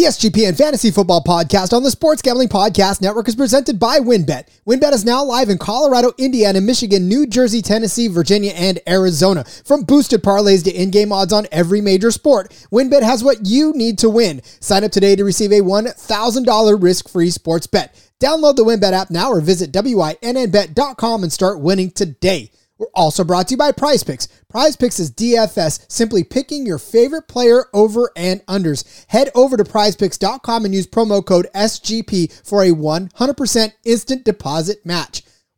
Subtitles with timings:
[0.00, 4.48] The SGPN Fantasy Football Podcast on the Sports Gambling Podcast Network is presented by WynnBET.
[4.66, 9.44] WynnBET is now live in Colorado, Indiana, Michigan, New Jersey, Tennessee, Virginia, and Arizona.
[9.44, 13.98] From boosted parlays to in-game odds on every major sport, WynnBET has what you need
[13.98, 14.40] to win.
[14.60, 17.94] Sign up today to receive a $1,000 risk-free sports bet.
[18.20, 22.50] Download the WynnBET app now or visit wynnbet.com and start winning today.
[22.80, 24.26] We're also brought to you by Prize Picks.
[24.48, 29.04] Prize Picks is DFS, simply picking your favorite player over and unders.
[29.08, 35.22] Head over to prizepicks.com and use promo code SGP for a 100% instant deposit match.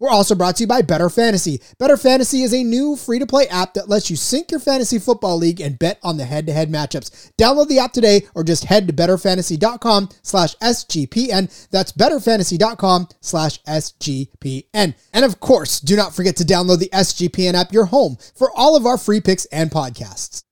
[0.00, 1.60] We're also brought to you by Bettor Fantasy.
[1.78, 4.98] Bettor Fantasy is a new free to play app that lets you sync your fantasy
[4.98, 7.30] football league and bet on the head to head matchups.
[7.36, 11.68] Download the app today or just head to bettorfantasy.com slash SGPN.
[11.70, 14.94] That's bettorfantasy.com slash SGPN.
[15.12, 18.76] And of course, do not forget to download the SGPN app, your home for all
[18.76, 20.44] of our free picks and podcasts.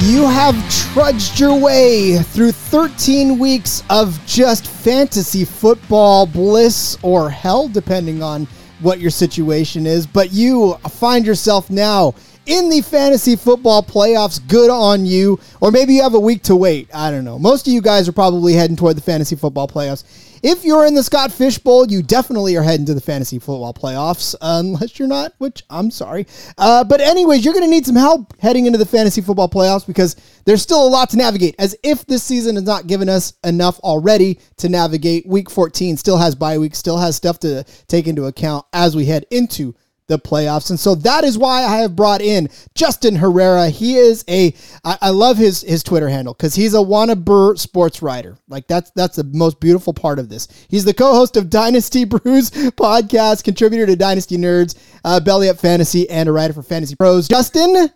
[0.00, 0.56] You have
[0.92, 8.46] trudged your way through 13 weeks of just fantasy football bliss or hell, depending on
[8.80, 10.06] what your situation is.
[10.06, 12.14] But you find yourself now
[12.46, 14.46] in the fantasy football playoffs.
[14.46, 15.38] Good on you.
[15.60, 16.88] Or maybe you have a week to wait.
[16.92, 17.38] I don't know.
[17.38, 20.04] Most of you guys are probably heading toward the fantasy football playoffs.
[20.46, 23.72] If you're in the Scott Fish Bowl, you definitely are heading to the fantasy football
[23.72, 26.26] playoffs, unless you're not, which I'm sorry.
[26.58, 29.86] Uh, but, anyways, you're going to need some help heading into the fantasy football playoffs
[29.86, 31.54] because there's still a lot to navigate.
[31.58, 35.26] As if this season has not given us enough already to navigate.
[35.26, 39.06] Week 14 still has bye week, still has stuff to take into account as we
[39.06, 39.74] head into
[40.06, 40.70] the playoffs.
[40.70, 43.70] And so that is why I have brought in Justin Herrera.
[43.70, 44.54] He is a
[44.84, 48.36] I, I love his his Twitter handle because he's a wannabe sports writer.
[48.48, 50.48] Like that's that's the most beautiful part of this.
[50.68, 56.08] He's the co-host of Dynasty Brews podcast, contributor to Dynasty Nerds, uh, Belly Up Fantasy,
[56.10, 57.26] and a writer for Fantasy Pros.
[57.26, 57.88] Justin,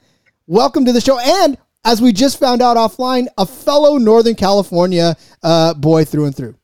[0.47, 1.19] welcome to the show.
[1.19, 6.37] And as we just found out offline, a fellow Northern California uh, boy through and
[6.37, 6.55] through.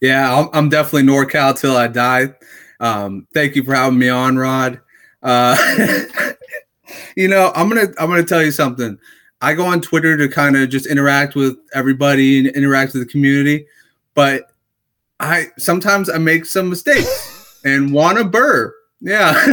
[0.00, 2.34] Yeah, I'm, I'm definitely NorCal till I die.
[2.80, 4.80] Um, thank you for having me on, Rod.
[5.22, 5.56] Uh,
[7.16, 8.98] you know, I'm gonna I'm gonna tell you something.
[9.40, 13.10] I go on Twitter to kind of just interact with everybody and interact with the
[13.10, 13.66] community,
[14.14, 14.52] but
[15.20, 18.74] I sometimes I make some mistakes and want to burr.
[19.00, 19.34] Yeah.
[19.34, 19.52] hey,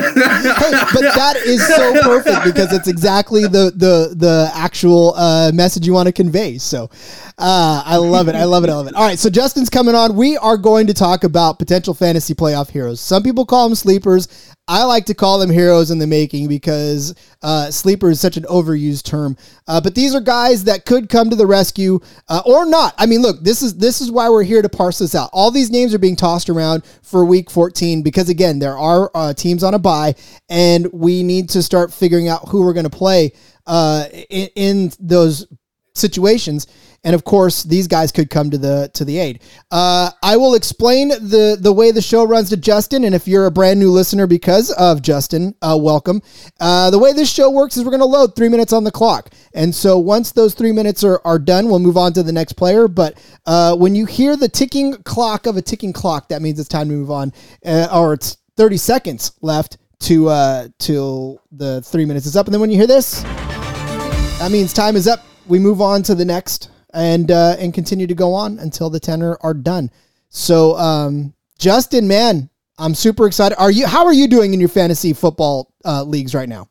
[0.94, 5.92] but that is so perfect because it's exactly the the the actual uh, message you
[5.94, 6.58] want to convey.
[6.58, 6.90] So
[7.38, 8.36] uh, I love it.
[8.36, 8.70] I love it.
[8.70, 8.96] I love it.
[8.96, 9.20] All right.
[9.20, 10.16] So Justin's coming on.
[10.16, 13.02] We are going to talk about potential fantasy playoff heroes.
[13.02, 14.28] Some people call them sleepers.
[14.68, 18.44] I like to call them heroes in the making because uh, sleeper is such an
[18.44, 19.36] overused term.
[19.68, 22.94] Uh, but these are guys that could come to the rescue uh, or not.
[22.98, 25.30] I mean, look, this is this is why we're here to parse this out.
[25.34, 29.34] All these names are being tossed around for Week 14 because again, there are uh,
[29.34, 30.16] teams on a buy,
[30.50, 33.34] and we need to start figuring out who we're going to play
[33.68, 35.46] uh, in, in those
[35.96, 36.68] situations
[37.04, 39.42] and of course these guys could come to the to the aid.
[39.70, 43.46] Uh, i will explain the the way the show runs to justin and if you're
[43.46, 46.22] a brand new listener because of justin uh, welcome.
[46.60, 48.92] Uh, the way this show works is we're going to load three minutes on the
[48.92, 52.32] clock and so once those three minutes are, are done we'll move on to the
[52.32, 56.42] next player but uh, when you hear the ticking clock of a ticking clock that
[56.42, 57.32] means it's time to move on
[57.66, 62.54] uh, or it's 30 seconds left to uh till the three minutes is up and
[62.54, 66.26] then when you hear this that means time is up we move on to the
[66.26, 69.90] next and uh, and continue to go on until the ten are, done.
[70.30, 73.58] So, um, Justin, man, I'm super excited.
[73.58, 73.88] Are you?
[73.88, 76.70] How are you doing in your fantasy football uh, leagues right now?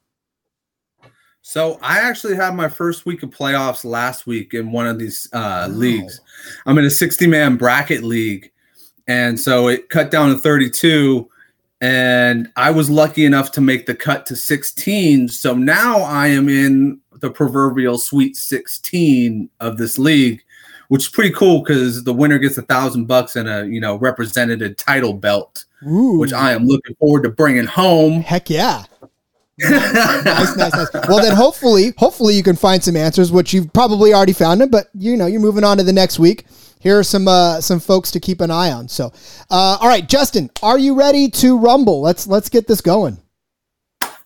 [1.45, 5.29] So I actually had my first week of playoffs last week in one of these
[5.33, 6.21] uh, leagues.
[6.67, 8.51] I'm in a 60 man bracket league,
[9.09, 11.29] and so it cut down to 32.
[11.81, 15.29] And I was lucky enough to make the cut to 16.
[15.29, 20.43] So now I am in the proverbial Sweet 16 of this league,
[20.89, 23.97] which is pretty cool because the winner gets a thousand bucks and a you know
[23.97, 26.19] represented title belt, Ooh.
[26.19, 28.21] which I am looking forward to bringing home.
[28.21, 28.85] Heck yeah!
[29.59, 31.09] nice, nice, nice.
[31.09, 34.69] Well, then hopefully, hopefully you can find some answers, which you've probably already found them.
[34.69, 36.45] But you know, you're moving on to the next week.
[36.81, 38.89] Here are some uh, some folks to keep an eye on.
[38.89, 39.13] So,
[39.51, 42.01] uh, all right, Justin, are you ready to rumble?
[42.01, 43.19] Let's let's get this going.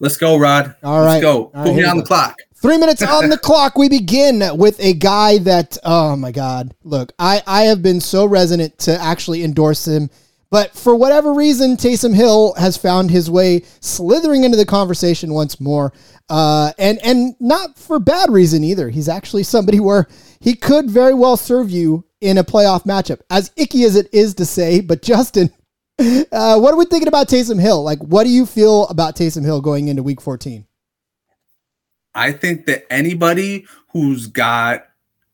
[0.01, 0.75] Let's go, Rod.
[0.83, 1.15] All right.
[1.15, 1.45] Let's go.
[1.47, 2.37] Put me on the clock.
[2.67, 3.79] Three minutes on the clock.
[3.79, 6.75] We begin with a guy that, oh my God.
[6.83, 10.11] Look, I, I have been so resonant to actually endorse him.
[10.51, 15.61] But for whatever reason, Taysom Hill has found his way slithering into the conversation once
[15.61, 15.93] more.
[16.29, 18.89] Uh, and, and not for bad reason either.
[18.89, 20.09] He's actually somebody where
[20.41, 23.21] he could very well serve you in a playoff matchup.
[23.31, 25.53] As icky as it is to say, but Justin,
[26.01, 27.85] uh, what are we thinking about Taysom Hill?
[27.85, 30.67] Like, what do you feel about Taysom Hill going into week 14?
[32.17, 34.87] I think that anybody who's got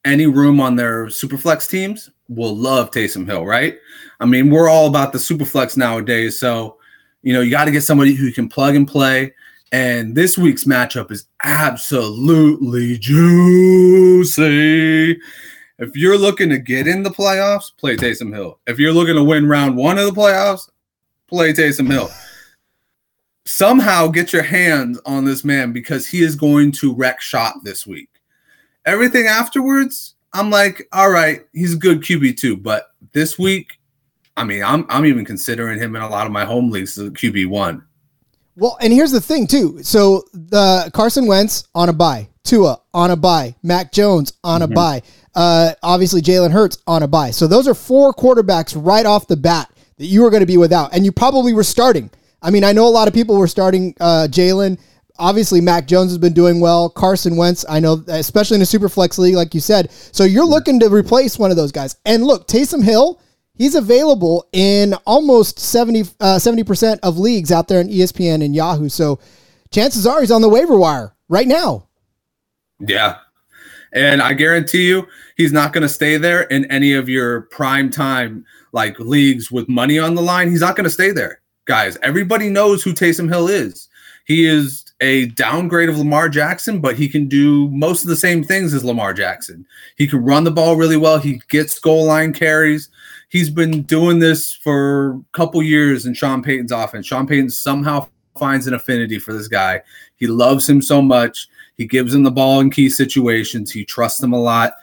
[0.05, 3.79] any room on their superflex teams will love Taysom Hill, right?
[4.19, 6.37] I mean, we're all about the superflex nowadays.
[6.39, 6.77] So,
[7.21, 9.33] you know, you got to get somebody who can plug and play.
[9.71, 14.41] And this week's matchup is absolutely juicy.
[15.79, 18.59] If you're looking to get in the playoffs, play Taysom Hill.
[18.67, 20.69] If you're looking to win round one of the playoffs,
[21.27, 22.11] play Taysom Hill
[23.45, 27.85] somehow get your hands on this man because he is going to wreck shop this
[27.85, 28.09] week.
[28.85, 32.57] Everything afterwards, I'm like, all right, he's a good QB too.
[32.57, 33.79] But this week,
[34.35, 37.07] I mean, I'm I'm even considering him in a lot of my home leagues as
[37.07, 37.85] a QB one.
[38.55, 39.81] Well, and here's the thing too.
[39.83, 44.65] So the Carson Wentz on a buy, Tua on a buy, Mac Jones on a
[44.65, 44.75] mm-hmm.
[44.75, 45.01] buy,
[45.35, 47.31] uh, obviously Jalen Hurts on a buy.
[47.31, 50.57] So those are four quarterbacks right off the bat that you are going to be
[50.57, 52.09] without, and you probably were starting.
[52.43, 54.77] I mean, I know a lot of people were starting uh, Jalen.
[55.17, 56.89] Obviously, Mac Jones has been doing well.
[56.89, 59.91] Carson Wentz, I know, especially in a super flex league, like you said.
[59.91, 61.95] So you're looking to replace one of those guys.
[62.05, 63.21] And look, Taysom Hill,
[63.55, 68.89] he's available in almost 70 uh, 70% of leagues out there in ESPN and Yahoo.
[68.89, 69.19] So
[69.71, 71.87] chances are he's on the waiver wire right now.
[72.79, 73.19] Yeah.
[73.93, 75.07] And I guarantee you,
[75.37, 78.43] he's not going to stay there in any of your prime time
[78.73, 80.49] like leagues with money on the line.
[80.49, 81.97] He's not going to stay there guys.
[82.03, 83.89] Everybody knows who Taysom Hill is.
[84.25, 88.43] He is a downgrade of Lamar Jackson, but he can do most of the same
[88.43, 89.65] things as Lamar Jackson.
[89.97, 91.17] He can run the ball really well.
[91.17, 92.89] He gets goal line carries.
[93.27, 97.05] He's been doing this for a couple years in Sean Payton's offense.
[97.05, 98.07] Sean Payton somehow
[98.37, 99.81] finds an affinity for this guy.
[100.15, 101.49] He loves him so much.
[101.75, 103.71] He gives him the ball in key situations.
[103.71, 104.73] He trusts him a lot.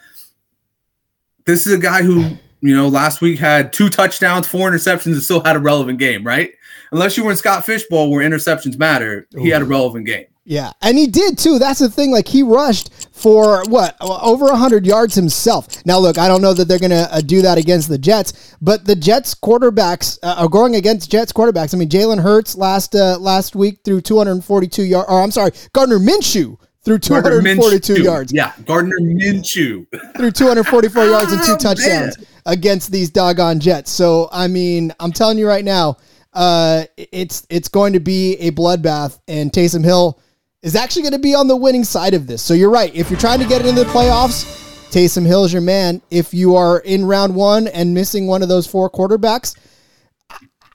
[1.47, 5.23] This is a guy who, you know, last week had two touchdowns, four interceptions, and
[5.23, 6.53] still had a relevant game, right?
[6.93, 10.27] Unless you were in Scott Fish Bowl where interceptions matter, he had a relevant game.
[10.45, 11.59] Yeah, and he did too.
[11.59, 12.11] That's the thing.
[12.11, 15.69] Like he rushed for what over hundred yards himself.
[15.87, 18.57] Now, look, I don't know that they're going to uh, do that against the Jets,
[18.61, 21.73] but the Jets quarterbacks uh, are going against Jets quarterbacks.
[21.73, 25.09] I mean, Jalen Hurts last uh, last week threw 242 yards.
[25.09, 28.33] Or I'm sorry, Gardner Minshew threw 242 yards.
[28.33, 29.87] Yeah, Gardner Minshew
[30.17, 32.27] threw 244 yards and two touchdowns man.
[32.47, 33.91] against these doggone Jets.
[33.91, 35.99] So, I mean, I'm telling you right now
[36.32, 40.21] uh, it's it's going to be a bloodbath, and Taysom Hill
[40.62, 42.43] is actually going to be on the winning side of this.
[42.43, 42.94] So you're right.
[42.94, 44.44] If you're trying to get into the playoffs,
[44.91, 46.03] Taysom Hill is your man.
[46.11, 49.56] If you are in round one and missing one of those four quarterbacks,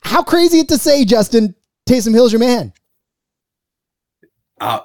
[0.01, 1.55] how crazy it to say, Justin,
[1.87, 2.73] Taysom Hill's your man.
[4.59, 4.79] Uh,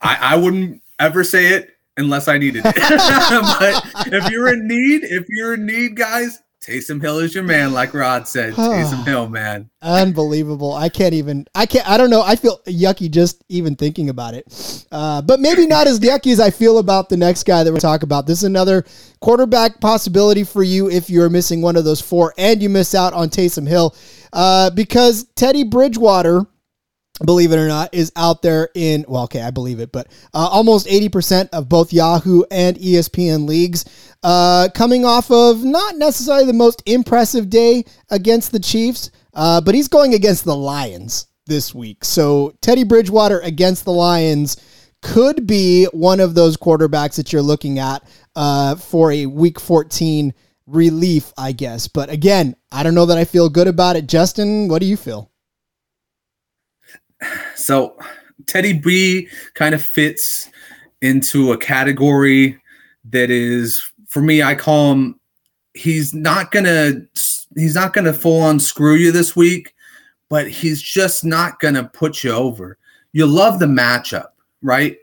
[0.00, 2.74] I, I wouldn't ever say it unless I needed it.
[4.04, 7.72] but if you're in need, if you're in need, guys, Taysom Hill is your man,
[7.72, 8.52] like Rod said.
[8.52, 9.70] Taysom Hill, man.
[9.80, 10.74] Unbelievable.
[10.74, 12.20] I can't even, I can't, I don't know.
[12.22, 14.86] I feel yucky just even thinking about it.
[14.92, 17.78] Uh, but maybe not as yucky as I feel about the next guy that we're
[17.78, 18.26] talking about.
[18.26, 18.84] This is another
[19.20, 23.14] quarterback possibility for you if you're missing one of those four and you miss out
[23.14, 23.96] on Taysom Hill.
[24.30, 26.46] Uh, because Teddy Bridgewater
[27.24, 30.48] believe it or not, is out there in, well, okay, I believe it, but uh,
[30.50, 33.84] almost 80% of both Yahoo and ESPN leagues.
[34.22, 39.74] Uh, coming off of not necessarily the most impressive day against the Chiefs, uh, but
[39.74, 42.04] he's going against the Lions this week.
[42.04, 44.56] So Teddy Bridgewater against the Lions
[45.02, 48.02] could be one of those quarterbacks that you're looking at
[48.36, 50.32] uh, for a week 14
[50.66, 51.88] relief, I guess.
[51.88, 54.06] But again, I don't know that I feel good about it.
[54.06, 55.29] Justin, what do you feel?
[57.54, 57.96] So
[58.46, 60.50] Teddy B kind of fits
[61.02, 62.60] into a category
[63.04, 65.20] that is for me I call him
[65.74, 67.06] he's not going to
[67.56, 69.74] he's not going to full on screw you this week,
[70.28, 72.78] but he's just not going to put you over.
[73.12, 74.28] You love the matchup,
[74.62, 74.96] right?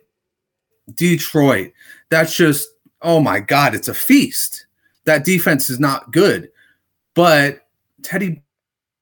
[0.94, 1.72] Detroit.
[2.10, 2.68] That's just
[3.02, 4.66] oh my god, it's a feast.
[5.06, 6.50] That defense is not good.
[7.14, 7.62] But
[8.04, 8.42] Teddy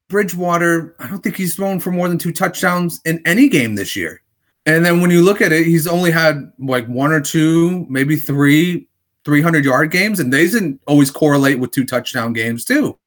[0.08, 3.96] Bridgewater, I don't think he's thrown for more than two touchdowns in any game this
[3.96, 4.22] year.
[4.66, 8.16] And then when you look at it, he's only had like one or two, maybe
[8.16, 8.88] three
[9.26, 12.98] 300 yard games, and they didn't always correlate with two touchdown games, too.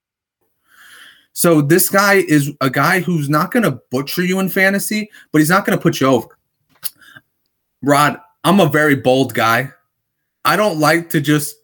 [1.33, 5.39] So this guy is a guy who's not going to butcher you in fantasy, but
[5.39, 6.37] he's not going to put you over.
[7.81, 9.71] Rod, I'm a very bold guy.
[10.45, 11.55] I don't like to just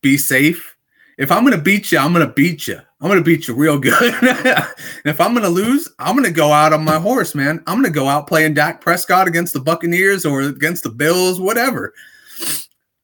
[0.00, 0.73] be safe.
[1.16, 2.80] If I'm to beat you, I'm to beat you.
[3.00, 4.14] I'm to beat you real good.
[5.04, 7.62] if I'm to lose, I'm to go out on my horse, man.
[7.66, 11.94] I'm to go out playing Dak Prescott against the Buccaneers or against the Bills, whatever.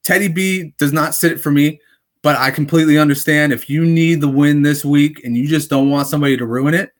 [0.02, 1.80] Teddy B does not sit it for me,
[2.22, 5.90] but I completely understand if you need the win this week and you just don't
[5.90, 6.92] want somebody to ruin it.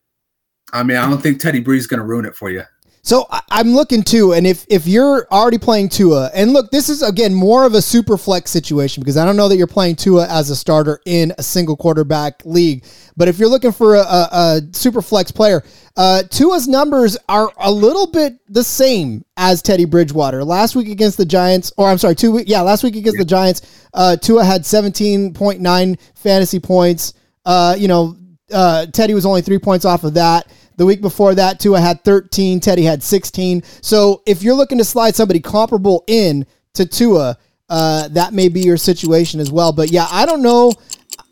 [0.72, 2.62] I mean, I don't think Teddy Bree's to ruin it for you.
[3.02, 7.00] So I'm looking too, and if if you're already playing Tua, and look, this is
[7.00, 10.28] again more of a super flex situation because I don't know that you're playing Tua
[10.28, 12.84] as a starter in a single quarterback league.
[13.16, 15.62] But if you're looking for a, a, a super flex player,
[15.96, 20.44] uh, Tua's numbers are a little bit the same as Teddy Bridgewater.
[20.44, 23.24] Last week against the Giants, or I'm sorry, two week, yeah, last week against the
[23.24, 27.14] Giants, uh, Tua had 17.9 fantasy points.
[27.46, 28.16] Uh, you know,
[28.52, 30.50] uh, Teddy was only three points off of that.
[30.80, 33.62] The week before that, Tua had 13, Teddy had 16.
[33.82, 37.36] So if you're looking to slide somebody comparable in to Tua,
[37.68, 39.72] uh, that may be your situation as well.
[39.72, 40.72] But yeah, I don't know.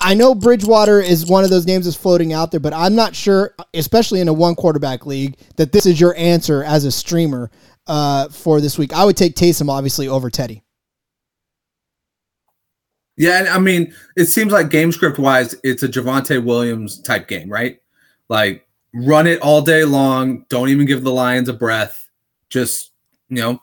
[0.00, 3.16] I know Bridgewater is one of those names that's floating out there, but I'm not
[3.16, 7.50] sure, especially in a one quarterback league, that this is your answer as a streamer
[7.86, 8.92] uh, for this week.
[8.92, 10.62] I would take Taysom obviously over Teddy.
[13.16, 17.48] Yeah, I mean, it seems like game script wise, it's a Javonte Williams type game,
[17.48, 17.80] right?
[18.28, 20.44] Like run it all day long.
[20.48, 22.08] Don't even give the Lions a breath.
[22.50, 22.92] Just,
[23.28, 23.62] you know,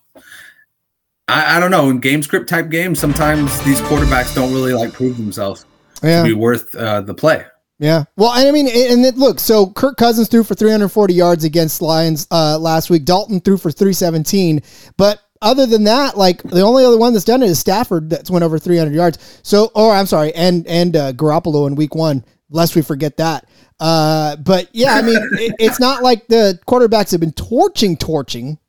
[1.28, 1.90] I, I don't know.
[1.90, 5.66] In game script type games, sometimes these quarterbacks don't really like prove themselves
[6.04, 6.22] yeah.
[6.22, 7.46] to be worth uh, the play.
[7.80, 8.06] Yeah.
[8.16, 12.26] Well, I mean, and it, look, so Kirk Cousins threw for 340 yards against Lions
[12.32, 13.04] uh, last week.
[13.04, 14.62] Dalton threw for 317.
[14.96, 18.32] But other than that, like the only other one that's done it is Stafford that's
[18.32, 19.40] went over 300 yards.
[19.44, 22.24] So, or I'm sorry, and and uh, Garoppolo in week one.
[22.50, 23.48] Lest we forget that.
[23.80, 28.60] Uh, but yeah, I mean, it, it's not like the quarterbacks have been torching, torching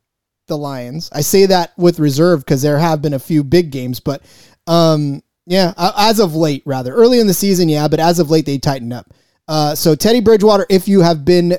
[0.47, 1.09] the Lions.
[1.13, 4.23] I say that with reserve because there have been a few big games, but
[4.65, 8.45] um, yeah, as of late, rather early in the season, yeah, but as of late
[8.45, 9.13] they tightened up.
[9.47, 11.57] Uh, so Teddy Bridgewater, if you have been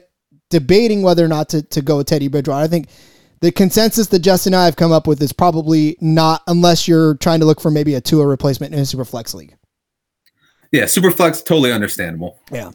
[0.50, 2.88] debating whether or not to, to go with Teddy Bridgewater, I think
[3.40, 7.14] the consensus that Justin and I have come up with is probably not unless you're
[7.16, 9.56] trying to look for maybe a Tua replacement in a super flex league.
[10.70, 12.40] Yeah, super flex, totally understandable.
[12.52, 12.72] Yeah.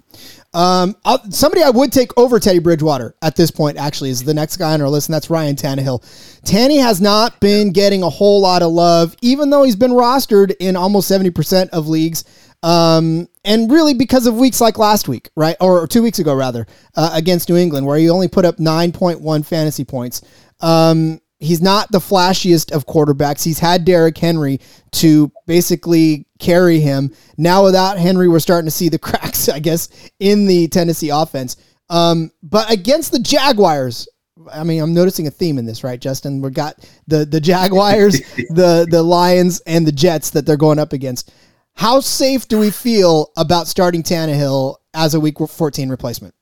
[0.54, 4.34] Um, I'll, somebody I would take over Teddy Bridgewater at this point actually is the
[4.34, 6.42] next guy on our list, and that's Ryan Tannehill.
[6.44, 10.56] Tanny has not been getting a whole lot of love, even though he's been rostered
[10.60, 12.24] in almost 70% of leagues.
[12.62, 15.58] Um, and really because of weeks like last week, right?
[15.60, 19.46] Or two weeks ago, rather, uh, against New England, where he only put up 9.1
[19.46, 20.22] fantasy points.
[20.62, 23.44] Um, he's not the flashiest of quarterbacks.
[23.44, 24.60] He's had Derrick Henry
[24.94, 27.14] to basically carry him.
[27.38, 31.58] Now without Henry, we're starting to see the cracks, I guess, in the Tennessee offense.
[31.90, 34.08] Um, but against the Jaguars,
[34.52, 36.42] I mean, I'm noticing a theme in this, right, Justin?
[36.42, 38.20] We've got the the Jaguars,
[38.50, 41.32] the the Lions, and the Jets that they're going up against.
[41.76, 46.36] How safe do we feel about starting Tannehill as a Week 14 replacement?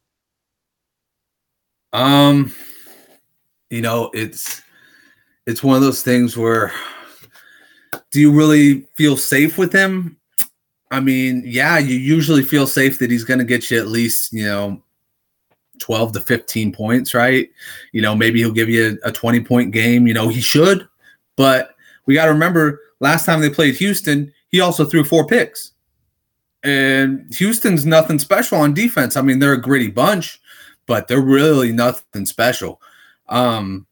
[1.93, 2.53] Um,
[3.69, 4.61] you know, it's
[5.45, 6.71] it's one of those things where
[8.11, 10.17] do you really feel safe with him?
[10.91, 14.33] I mean, yeah, you usually feel safe that he's going to get you at least,
[14.33, 14.83] you know,
[15.79, 17.49] 12 to 15 points, right?
[17.91, 20.05] You know, maybe he'll give you a, a 20 point game.
[20.05, 20.87] You know, he should,
[21.37, 25.71] but we got to remember last time they played Houston, he also threw four picks.
[26.63, 29.17] And Houston's nothing special on defense.
[29.17, 30.39] I mean, they're a gritty bunch,
[30.85, 32.79] but they're really nothing special.
[33.29, 33.87] Um,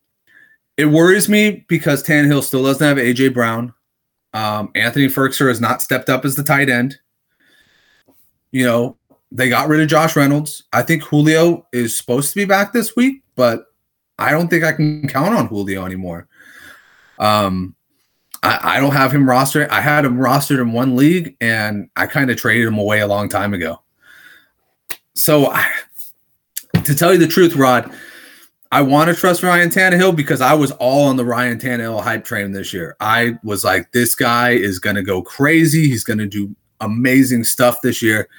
[0.79, 3.73] it worries me because Tannehill still doesn't have AJ Brown.
[4.33, 6.97] Um, Anthony Firkser has not stepped up as the tight end.
[8.51, 8.97] You know,
[9.29, 10.63] they got rid of Josh Reynolds.
[10.71, 13.65] I think Julio is supposed to be back this week, but
[14.17, 16.29] I don't think I can count on Julio anymore.
[17.19, 17.75] Um,
[18.41, 19.67] I, I don't have him rostered.
[19.67, 23.07] I had him rostered in one league, and I kind of traded him away a
[23.07, 23.81] long time ago.
[25.13, 25.69] So, I,
[26.85, 27.93] to tell you the truth, Rod,
[28.71, 32.23] I want to trust Ryan Tannehill because I was all on the Ryan Tannehill hype
[32.23, 32.95] train this year.
[32.99, 35.87] I was like, this guy is going to go crazy.
[35.89, 38.29] He's going to do amazing stuff this year.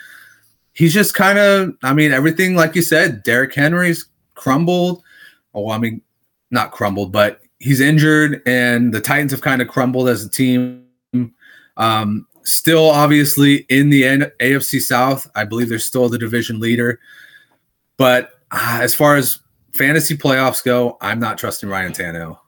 [0.72, 5.02] He's just kind of, I mean, everything, like you said, Derrick Henry's crumbled.
[5.52, 6.00] Oh, I mean,
[6.52, 10.84] not crumbled, but he's injured, and the Titans have kind of crumbled as a team.
[11.76, 17.00] Um, still, obviously, in the end, AFC South, I believe they're still the division leader.
[17.96, 19.40] But uh, as far as
[19.72, 22.38] fantasy playoffs go, I'm not trusting Ryan Tannehill.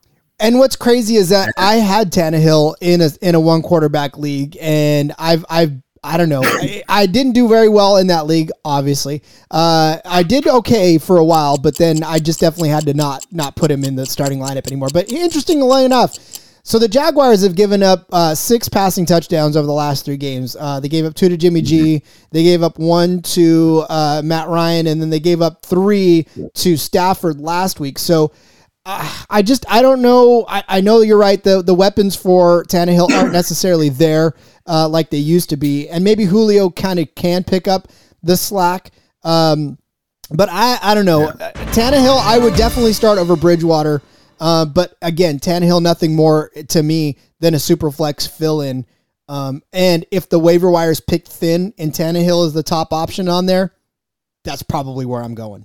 [0.41, 4.57] And what's crazy is that I had Tannehill in a in a one quarterback league,
[4.61, 5.73] and I've I've
[6.05, 6.43] I don't know.
[6.43, 8.51] I, I, didn't do very well in that league.
[8.65, 12.95] Obviously, uh, I did okay for a while, but then I just definitely had to
[12.95, 14.89] not not put him in the starting lineup anymore.
[14.93, 16.17] But interestingly enough,
[16.65, 20.57] So the Jaguars have given up uh, six passing touchdowns over the last three games.
[20.59, 22.03] Uh, they gave up two to Jimmy G.
[22.31, 26.77] They gave up one to uh, Matt Ryan, and then they gave up three to
[26.77, 27.99] Stafford last week.
[27.99, 28.33] So
[28.87, 30.45] uh, I just I don't know.
[30.49, 31.43] I, I know you're right.
[31.43, 34.35] The the weapons for Tannehill aren't necessarily there
[34.67, 37.89] uh, like they used to be, and maybe Julio kind of can pick up
[38.23, 38.93] the slack.
[39.25, 39.79] Um,
[40.31, 41.33] but I I don't know.
[41.39, 41.53] Yeah.
[41.73, 44.01] Tannehill I would definitely start over Bridgewater.
[44.43, 48.85] Uh, but again, Tannehill nothing more to me than a super flex fill in.
[49.29, 53.47] Um, and if the waiver wires picked thin and Tannehill is the top option on
[53.47, 53.73] there,
[54.43, 55.65] that's probably where I'm going.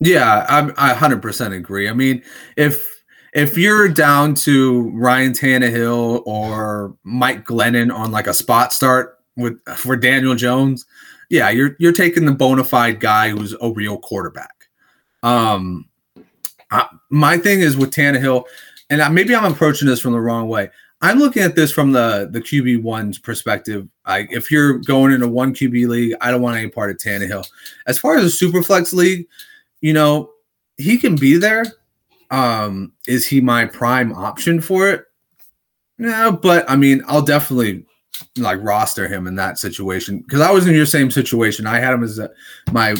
[0.00, 1.88] Yeah, I'm, I 100% agree.
[1.88, 2.22] I mean,
[2.58, 2.86] if
[3.32, 9.58] if you're down to Ryan Tannehill or Mike Glennon on like a spot start with
[9.76, 10.84] for Daniel Jones,
[11.30, 14.66] yeah, you're you're taking the bona fide guy who's a real quarterback.
[15.22, 15.89] Um,
[16.70, 18.44] I, my thing is with Tannehill,
[18.90, 20.70] and I, maybe I'm approaching this from the wrong way.
[21.02, 23.88] I'm looking at this from the the QB one's perspective.
[24.06, 27.46] Like if you're going into one QB league, I don't want any part of Tannehill.
[27.86, 29.26] As far as a super flex league,
[29.80, 30.30] you know,
[30.76, 31.64] he can be there.
[32.30, 35.04] Um, is he my prime option for it?
[35.98, 37.86] No, but I mean, I'll definitely
[38.36, 41.66] like roster him in that situation because I was in your same situation.
[41.66, 42.30] I had him as a,
[42.72, 42.94] my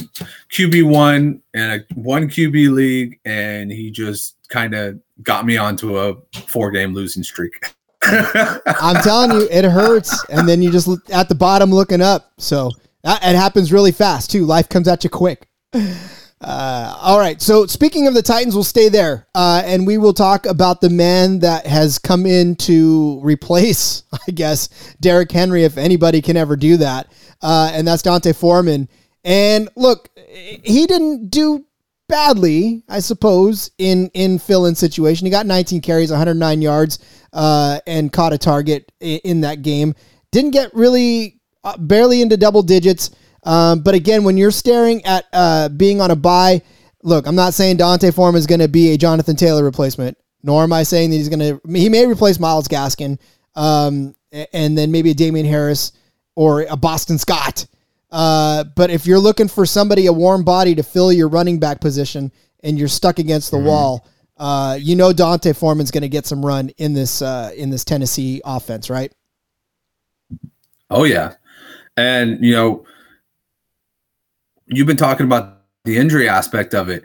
[0.52, 5.98] QB one in a one QB league, and he just kind of got me onto
[5.98, 6.14] a
[6.46, 7.54] four game losing streak.
[8.02, 12.32] I'm telling you, it hurts, and then you just at the bottom looking up.
[12.38, 12.70] So
[13.02, 14.44] that, it happens really fast too.
[14.44, 15.48] Life comes at you quick.
[16.40, 17.42] Uh, all right.
[17.42, 20.88] So speaking of the Titans, we'll stay there, uh, and we will talk about the
[20.88, 26.56] man that has come in to replace, I guess, Derrick Henry, if anybody can ever
[26.56, 28.88] do that, uh, and that's D'Onta Foreman.
[29.22, 31.66] And look, he didn't do
[32.08, 35.26] badly, I suppose, in in fill-in situation.
[35.26, 36.98] He got 19 carries, 109 yards,
[37.34, 39.94] uh, and caught a target in, in that game.
[40.30, 43.10] Didn't get really uh, barely into double digits.
[43.44, 46.62] Um, but again, when you're staring at uh, being on a buy,
[47.02, 50.62] look, I'm not saying D'Onta Foreman is going to be a Jonathan Taylor replacement, nor
[50.62, 51.60] am I saying that he's going to.
[51.72, 53.18] He may replace Myles Gaskin,
[53.54, 54.14] um,
[54.52, 55.92] and then maybe a Damien Harris
[56.34, 57.66] or a Boston Scott.
[58.10, 61.80] Uh, but if you're looking for somebody, a warm body to fill your running back
[61.80, 63.66] position, and you're stuck against the mm-hmm.
[63.66, 67.70] wall, uh, you know D'Onta Foreman's going to get some run in this uh, in
[67.70, 69.12] this Tennessee offense, right?
[70.90, 71.34] Oh yeah,
[71.96, 72.84] and you know
[74.70, 77.04] you've been talking about the injury aspect of it,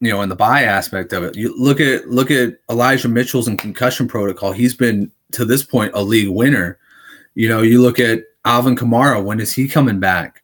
[0.00, 1.36] you know, and the buy aspect of it.
[1.36, 4.52] You look at look at Elijah Mitchell's and concussion protocol.
[4.52, 6.78] He's been to this point a league winner.
[7.34, 9.22] You know, you look at Alvin Kamara.
[9.22, 10.42] When is he coming back?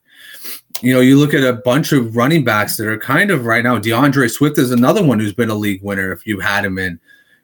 [0.81, 3.63] You know, you look at a bunch of running backs that are kind of right
[3.63, 3.79] now.
[3.79, 6.11] D'Andre Swift is another one who's been a league winner.
[6.11, 6.99] If you had him in,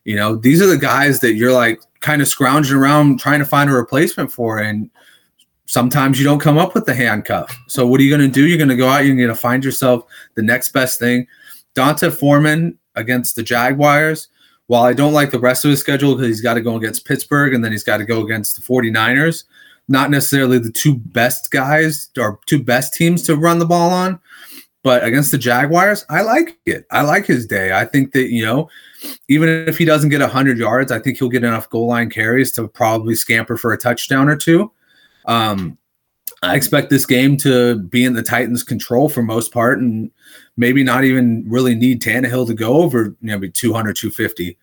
[0.05, 3.45] you know, these are the guys that you're like kind of scrounging around trying to
[3.45, 4.89] find a replacement for, and
[5.73, 7.59] sometimes you don't come up with the handcuff.
[7.67, 8.45] So what are you going to do?
[8.45, 9.05] You're going to go out.
[9.05, 10.03] You're going to find yourself
[10.36, 11.25] the next best thing.
[11.73, 14.27] D'Onta Foreman against the Jaguars.
[14.67, 17.05] While I don't like the rest of his schedule because he's got to go against
[17.05, 19.45] Pittsburgh and then he's got to go against the 49ers,
[19.88, 24.19] not necessarily the two best guys or two best teams to run the ball on.
[24.83, 26.86] But against the Jaguars, I like it.
[26.91, 27.73] I like his day.
[27.73, 28.69] I think that, you know,
[29.27, 32.51] even if he doesn't get 100 yards, I think he'll get enough goal line carries
[32.53, 34.71] to probably scamper for a touchdown or two.
[35.25, 35.77] Um,
[36.41, 40.12] I expect this game to be in the Titans' control for most part, and
[40.57, 44.57] maybe not even really need Tannehill to go over you know 200, 250.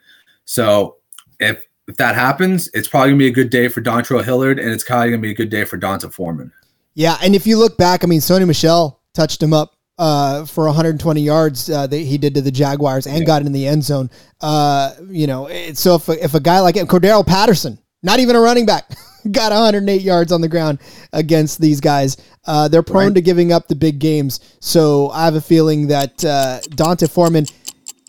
[0.44, 0.96] So
[1.38, 4.70] if if that happens, it's probably gonna be a good day for Dontrell Hilliard, and
[4.70, 6.52] it's probably gonna be a good day for D'Onta Foreman.
[6.94, 10.64] Yeah, and if you look back, I mean, Sony Michel touched him up uh, for
[10.66, 13.24] 120 yards uh, that he did to the Jaguars and yeah.
[13.24, 14.10] got in the end zone.
[14.40, 18.40] Uh, you know, so if a, if a guy like Cordarrelle Patterson, not even a
[18.40, 18.90] running back.
[19.30, 20.80] got 108 yards on the ground
[21.12, 22.16] against these guys.
[22.44, 23.14] Uh, they're prone right.
[23.14, 24.56] to giving up the big games.
[24.60, 27.46] So I have a feeling that uh, D'Onta Foreman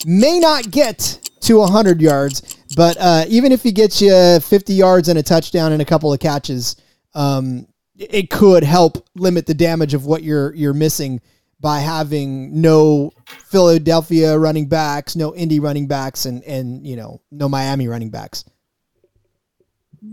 [0.05, 5.09] may not get to 100 yards, but uh, even if he gets you 50 yards
[5.09, 6.75] and a touchdown and a couple of catches,
[7.13, 11.21] um, it could help limit the damage of what you're you're missing
[11.59, 17.47] by having no Philadelphia running backs, no Indy running backs, and and you know no
[17.47, 18.45] Miami running backs.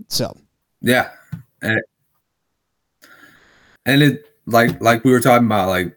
[0.09, 0.37] So
[0.81, 1.11] yeah,
[1.63, 1.85] and it,
[3.87, 5.97] and it like like we were talking about, like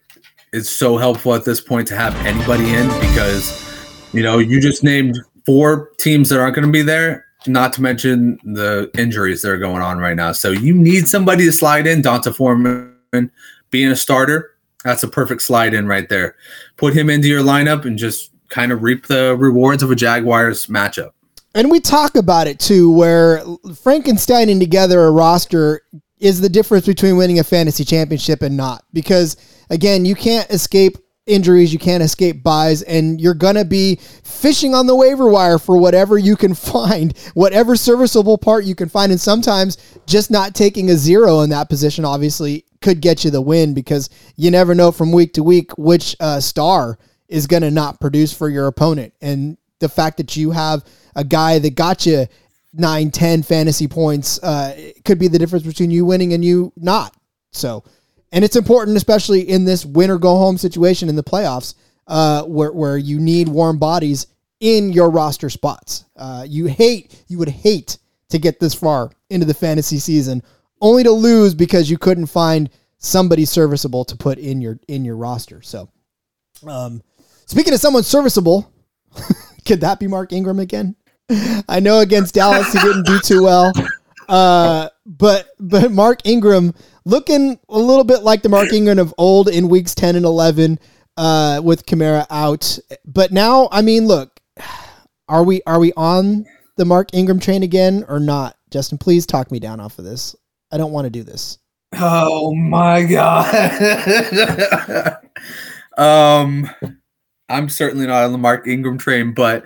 [0.54, 4.84] it's so helpful at this point to have anybody in because you know you just
[4.84, 7.26] named four teams that aren't going to be there.
[7.48, 10.32] Not to mention the injuries that are going on right now.
[10.32, 12.04] So you need somebody to slide in.
[12.04, 13.32] D'Onta Foreman
[13.72, 14.52] being a starter,
[14.84, 16.36] that's a perfect slide in right there.
[16.78, 20.68] Put him into your lineup and just kind of reap the rewards of a Jaguars
[20.68, 21.12] matchup.
[21.54, 25.82] And we talk about it too, where Frankensteining together a roster
[26.20, 28.86] is the difference between winning a fantasy championship and not.
[28.94, 29.38] Because
[29.70, 34.88] again, you can't escape injuries, you can't escape buys, and you're gonna be fishing on
[34.88, 39.12] the waiver wire for whatever you can find, whatever serviceable part you can find.
[39.12, 43.42] And sometimes just not taking a zero in that position obviously could get you the
[43.42, 48.00] win because you never know from week to week which uh, star is gonna not
[48.00, 49.14] produce for your opponent.
[49.22, 52.26] And the fact that you have a guy that got you
[52.74, 57.16] nine, 10 fantasy points uh, could be the difference between you winning and you not.
[57.52, 57.84] So,
[58.32, 61.76] and it's important, especially in this win or go home situation in the playoffs,
[62.08, 64.28] uh, where, where you need warm bodies
[64.62, 66.06] in your roster spots.
[66.16, 67.98] Uh, you hate, you would hate
[68.30, 70.42] to get this far into the fantasy season
[70.82, 75.16] only to lose because you couldn't find somebody serviceable to put in your in your
[75.16, 75.62] roster.
[75.62, 75.90] So,
[76.68, 77.02] um,
[77.46, 78.72] speaking of someone serviceable,
[79.66, 80.96] could that be Mark Ingram again?
[81.70, 83.72] I know against Dallas he didn't do too well.
[84.28, 86.74] Uh, but but Mark Ingram
[87.06, 90.80] looking a little bit like the Mark Ingram of old in weeks 10 and 11
[91.18, 92.80] uh, with Kamara out.
[93.06, 94.40] But now, I mean, look,
[95.28, 96.46] are we are we on
[96.78, 98.58] the Mark Ingram train again or not?
[98.70, 100.36] Justin, please talk me down off of this.
[100.72, 101.58] I don't want to do this.
[101.94, 103.52] Oh my god.
[105.98, 106.70] um
[107.52, 109.64] I'm certainly not on the Mark Ingram train, but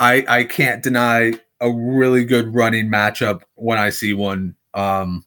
[0.00, 4.54] I I can't deny a really good running matchup when I see one.
[4.74, 5.24] Um,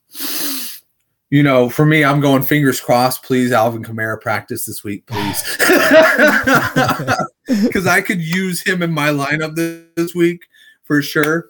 [1.30, 3.22] you know, for me, I'm going fingers crossed.
[3.22, 5.42] Please, Alvin Kamara practice this week, please,
[7.64, 10.46] because I could use him in my lineup this, this week
[10.84, 11.46] for sure.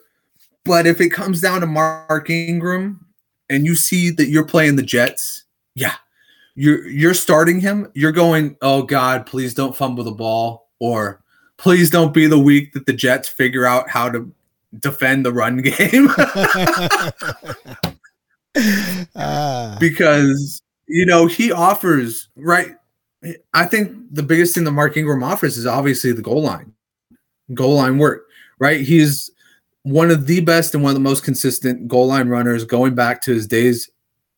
[0.65, 3.05] But if it comes down to Mark Ingram
[3.51, 5.97] and you see that you're playing the Jets, yeah,
[6.55, 7.91] you're you're starting him.
[7.95, 11.23] You're going, oh God, please don't fumble the ball, or
[11.57, 14.33] please don't be the week that the Jets figure out how to
[14.79, 16.09] defend the run game.
[19.15, 19.79] uh.
[19.79, 22.73] Because, you know, he offers, right?
[23.55, 26.73] I think the biggest thing that Mark Ingram offers is obviously the goal line,
[27.55, 28.27] goal line work,
[28.59, 28.81] right?
[28.81, 29.31] He's
[29.85, 33.23] one of the best and one of the most consistent goal line runners going back
[33.23, 33.88] to his days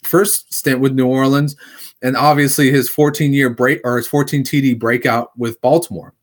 [0.02, 1.56] first stint with New Orleans
[2.04, 6.14] and obviously his 14 year break or his 14 TD breakout with Baltimore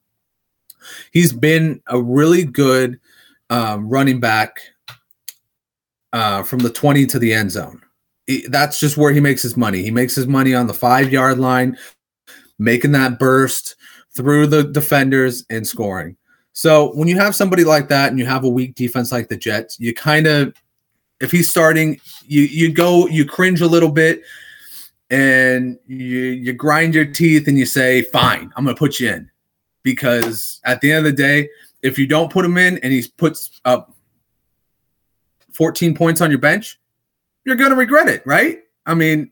[1.11, 2.99] he's been a really good
[3.49, 4.61] um, running back
[6.13, 7.81] uh, from the 20 to the end zone.
[8.47, 9.83] That's just where he makes his money.
[9.83, 11.77] He makes his money on the five yard line,
[12.59, 13.75] making that burst
[14.15, 16.15] through the defenders and scoring.
[16.53, 19.37] So when you have somebody like that and you have a weak defense like the
[19.37, 20.53] Jets, you kind of,
[21.21, 24.21] if he's starting, you you go, you cringe a little bit,
[25.11, 29.09] and you you grind your teeth and you say, "Fine, I'm going to put you
[29.09, 29.31] in."
[29.83, 31.49] because at the end of the day,
[31.81, 33.95] if you don't put him in and he puts up
[35.53, 36.79] 14 points on your bench,
[37.45, 38.59] you're going to regret it, right?
[38.85, 39.31] I mean,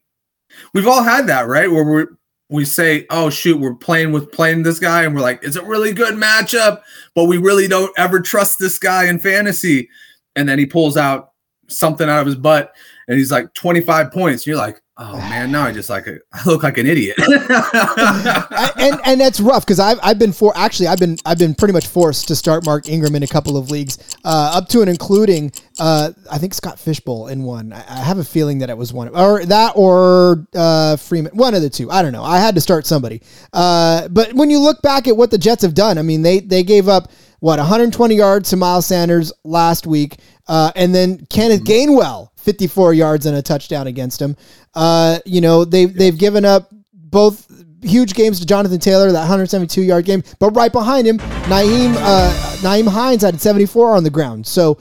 [0.74, 1.70] we've all had that, right?
[1.70, 2.06] Where we
[2.52, 5.64] we say, "Oh shoot, we're playing with playing this guy," and we're like, "It's a
[5.64, 6.82] really good matchup,"
[7.14, 9.88] but we really don't ever trust this guy in fantasy.
[10.36, 11.34] And then he pulls out
[11.68, 12.74] something out of his butt,
[13.08, 14.48] and he's like 25 points.
[14.48, 17.16] You're like, Oh man, now I just like a, I look like an idiot.
[18.78, 21.72] and and that's rough because I've I've been for actually I've been I've been pretty
[21.72, 24.90] much forced to start Mark Ingram in a couple of leagues, uh, up to and
[24.90, 27.72] including uh, I think Scott Fishbowl in one.
[27.72, 31.56] I, I, have a feeling that it was one or that or uh, Freeman, one
[31.56, 31.90] of the two.
[31.90, 32.24] I don't know.
[32.24, 33.22] I had to start somebody.
[33.54, 36.42] Uh, but when you look back at what the Jets have done, I mean they
[36.42, 37.10] they gave up
[37.40, 40.18] what 120 yards to Miles Sanders last week,
[40.50, 41.94] uh, and then Kenneth mm-hmm.
[41.94, 44.36] Gainwell 54 yards and a touchdown against him.
[44.74, 47.48] Uh, you know, they've they've given up both
[47.82, 52.32] huge games to Jonathan Taylor, that 172 yard game, but right behind him, Nyheim uh,
[52.58, 54.46] Nyheim Hines had 74 on the ground.
[54.46, 54.80] So,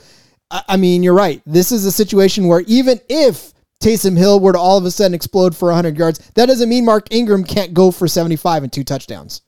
[0.50, 1.42] I mean, you're right.
[1.46, 5.14] This is a situation where even if Taysom Hill were to all of a sudden
[5.14, 8.82] explode for 100 yards, that doesn't mean Mark Ingram can't go for 75 and two
[8.82, 9.42] touchdowns.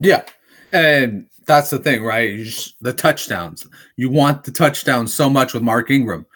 [0.00, 0.24] Yeah.
[0.72, 2.36] And that's the thing, right?
[2.38, 3.66] Just, the touchdowns.
[3.96, 6.26] You want the touchdowns so much with Mark Ingram.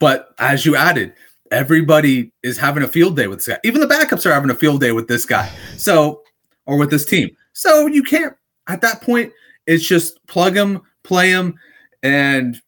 [0.00, 1.14] But as you added,
[1.50, 3.58] everybody is having a field day with this guy.
[3.64, 5.50] Even the backups are having a field day with this guy.
[5.76, 6.22] So,
[6.66, 7.36] or with this team.
[7.52, 8.34] So you can't,
[8.68, 9.32] at that point,
[9.66, 11.58] it's just plug him, play him,
[12.02, 12.60] and,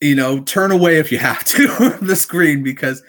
[0.00, 3.02] you know, turn away if you have to the screen because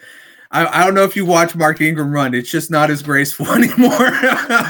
[0.54, 2.32] I, I don't know if you watch Mark Ingram run.
[2.32, 4.12] It's just not as graceful anymore.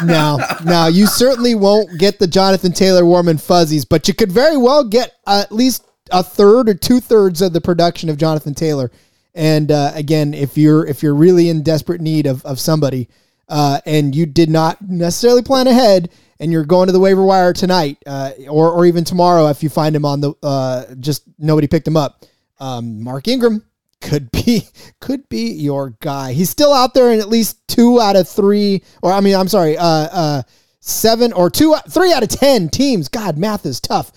[0.05, 4.33] no, no, you certainly won't get the Jonathan Taylor warm and fuzzies, but you could
[4.33, 8.55] very well get at least a third or two thirds of the production of Jonathan
[8.55, 8.91] Taylor.
[9.35, 13.11] And uh, again, if you're if you're really in desperate need of of somebody,
[13.49, 16.09] uh, and you did not necessarily plan ahead,
[16.41, 19.69] and you're going to the waiver wire tonight, uh, or or even tomorrow if you
[19.69, 22.25] find him on the uh, just nobody picked him up.
[22.59, 23.65] Um, Mark Ingram
[24.05, 24.69] could be
[25.01, 26.33] could be your guy.
[26.33, 29.49] He's still out there in at least two out of three, or I mean, I'm
[29.49, 30.43] sorry, uh, uh,
[30.81, 33.09] seven or two, three out of ten teams.
[33.09, 34.13] God, math is tough.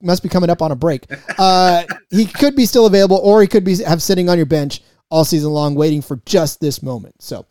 [0.00, 1.06] Must be coming up on a break.
[1.38, 4.82] Uh, he could be still available, or he could be have sitting on your bench
[5.10, 7.20] all season long, waiting for just this moment.
[7.20, 7.46] So,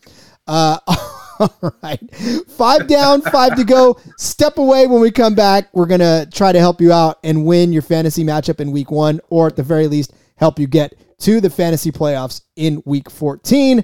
[0.47, 0.79] uh,
[1.39, 1.99] all right,
[2.47, 3.99] five down, five to go.
[4.17, 5.69] Step away when we come back.
[5.73, 9.21] We're gonna try to help you out and win your fantasy matchup in week one,
[9.29, 13.83] or at the very least, help you get to the fantasy playoffs in week 14.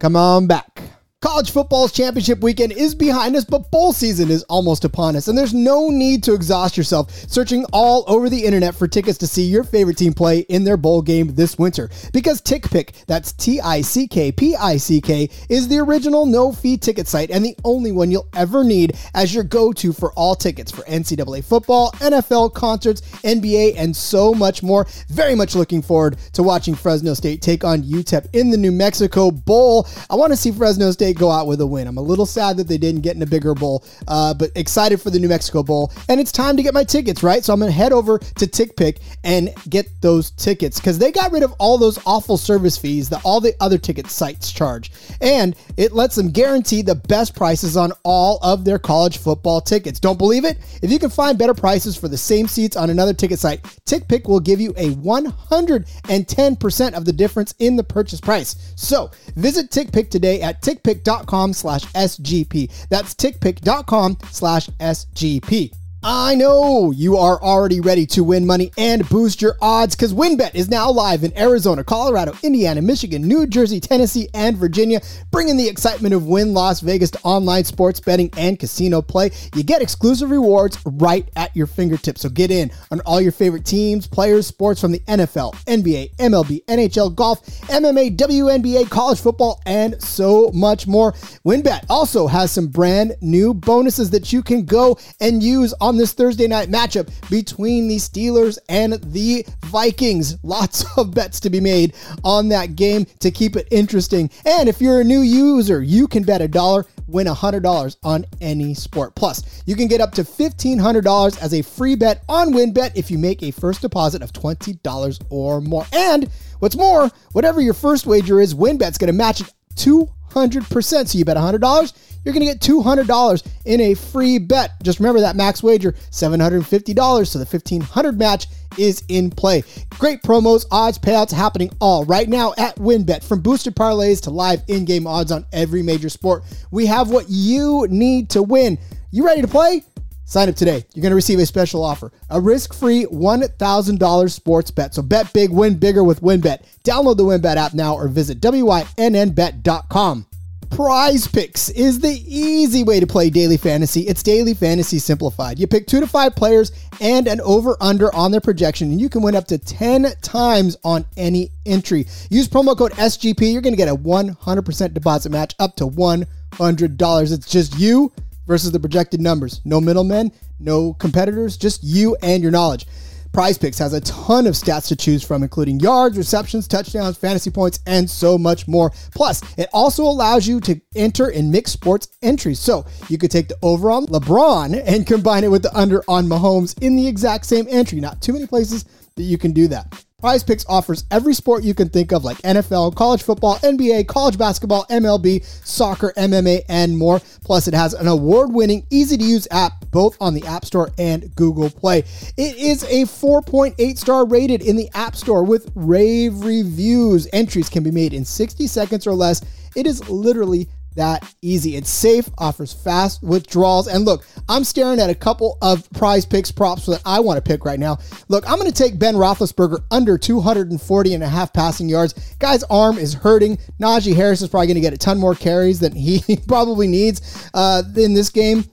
[0.00, 0.97] Come on back.
[1.20, 5.36] College football's championship weekend is behind us, but bowl season is almost upon us, and
[5.36, 9.42] there's no need to exhaust yourself searching all over the internet for tickets to see
[9.42, 11.90] your favorite team play in their bowl game this winter.
[12.12, 16.52] Because TickPick, that's T I C K P I C K, is the original no
[16.52, 20.12] fee ticket site and the only one you'll ever need as your go to for
[20.12, 24.86] all tickets for NCAA football, NFL concerts, NBA, and so much more.
[25.08, 29.32] Very much looking forward to watching Fresno State take on UTEP in the New Mexico
[29.32, 29.88] Bowl.
[30.08, 31.86] I want to see Fresno State go out with a win.
[31.86, 35.00] I'm a little sad that they didn't get in a bigger bowl, uh, but excited
[35.00, 35.92] for the New Mexico Bowl.
[36.08, 37.44] And it's time to get my tickets, right?
[37.44, 41.32] So I'm going to head over to TickPick and get those tickets because they got
[41.32, 44.90] rid of all those awful service fees that all the other ticket sites charge.
[45.20, 50.00] And it lets them guarantee the best prices on all of their college football tickets.
[50.00, 50.58] Don't believe it?
[50.82, 54.28] If you can find better prices for the same seats on another ticket site, TickPick
[54.28, 58.72] will give you a 110% of the difference in the purchase price.
[58.76, 62.88] So visit TickPick today at TickPick tickpick.com slash SGP.
[62.88, 65.77] That's tickpick.com slash SGP.
[66.10, 70.54] I know you are already ready to win money and boost your odds because WynnBET
[70.54, 75.68] is now live in Arizona, Colorado, Indiana, Michigan, New Jersey, Tennessee, and Virginia, bringing the
[75.68, 79.30] excitement of Wynn Las Vegas to online sports betting and casino play.
[79.54, 82.22] You get exclusive rewards right at your fingertips.
[82.22, 86.64] So get in on all your favorite teams, players, sports from the NFL, NBA, MLB,
[86.64, 91.12] NHL, golf, MMA, WNBA, college football, and so much more.
[91.44, 96.12] WynnBET also has some brand new bonuses that you can go and use on this
[96.12, 100.36] Thursday night matchup between the Steelers and the Vikings.
[100.42, 104.30] Lots of bets to be made on that game to keep it interesting.
[104.46, 108.74] And if you're a new user, you can bet a dollar win $100 on any
[108.74, 109.14] sport.
[109.14, 113.18] Plus, you can get up to $1,500 as a free bet on WynnBET if you
[113.18, 115.86] make a first deposit of $20 or more.
[115.92, 116.30] And
[116.60, 120.17] what's more, whatever your first wager is, WynnBET's going to match it 200%.
[120.38, 121.92] So you bet $100,
[122.24, 124.72] you're going to get $200 in a free bet.
[124.82, 127.26] Just remember that max wager, $750.
[127.26, 128.46] So the 1500 match
[128.76, 129.64] is in play.
[129.90, 133.24] Great promos, odds, payouts happening all right now at WynnBET.
[133.24, 137.26] From boosted parlays to live in game odds on every major sport, we have what
[137.28, 138.78] you need to win.
[139.10, 139.82] You ready to play?
[140.28, 140.84] Sign up today.
[140.92, 144.94] You're going to receive a special offer a risk free $1,000 sports bet.
[144.94, 146.66] So bet big, win bigger with WynnBET.
[146.84, 150.26] Download the WynnBET app now or visit WYNNBet.com.
[150.70, 154.02] Prize Picks is the easy way to play daily fantasy.
[154.02, 155.58] It's daily fantasy simplified.
[155.58, 159.08] You pick two to five players and an over under on their projection, and you
[159.08, 162.06] can win up to 10 times on any entry.
[162.30, 163.52] Use promo code SGP.
[163.52, 167.32] You're going to get a 100% deposit match up to $100.
[167.32, 168.12] It's just you
[168.46, 169.60] versus the projected numbers.
[169.64, 172.86] No middlemen, no competitors, just you and your knowledge.
[173.32, 177.50] Prize Picks has a ton of stats to choose from, including yards, receptions, touchdowns, fantasy
[177.50, 178.90] points, and so much more.
[179.14, 182.58] Plus, it also allows you to enter in mixed sports entries.
[182.58, 186.26] So you could take the over on LeBron and combine it with the under on
[186.26, 188.00] Mahomes in the exact same entry.
[188.00, 188.84] Not too many places
[189.16, 190.04] that you can do that.
[190.20, 194.36] Prize Picks offers every sport you can think of, like NFL, college football, NBA, college
[194.36, 197.20] basketball, MLB, soccer, MMA, and more.
[197.44, 200.90] Plus, it has an award winning, easy to use app both on the App Store
[200.98, 202.00] and Google Play.
[202.36, 207.28] It is a 4.8 star rated in the App Store with rave reviews.
[207.32, 209.40] Entries can be made in 60 seconds or less.
[209.76, 211.76] It is literally that easy.
[211.76, 213.88] It's safe, offers fast withdrawals.
[213.88, 217.42] And look, I'm staring at a couple of prize picks props that I want to
[217.42, 217.98] pick right now.
[218.28, 222.34] Look, I'm going to take Ben Roethlisberger under 240 and a half passing yards.
[222.38, 223.58] Guy's arm is hurting.
[223.80, 227.48] Najee Harris is probably going to get a ton more carries than he probably needs
[227.54, 228.64] uh, in this game.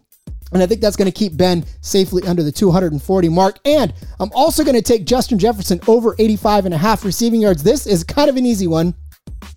[0.51, 3.59] And I think that's going to keep Ben safely under the 240 mark.
[3.65, 7.61] And I'm also going to take Justin Jefferson over 85 and a half receiving yards.
[7.61, 8.93] This is kind of an easy one.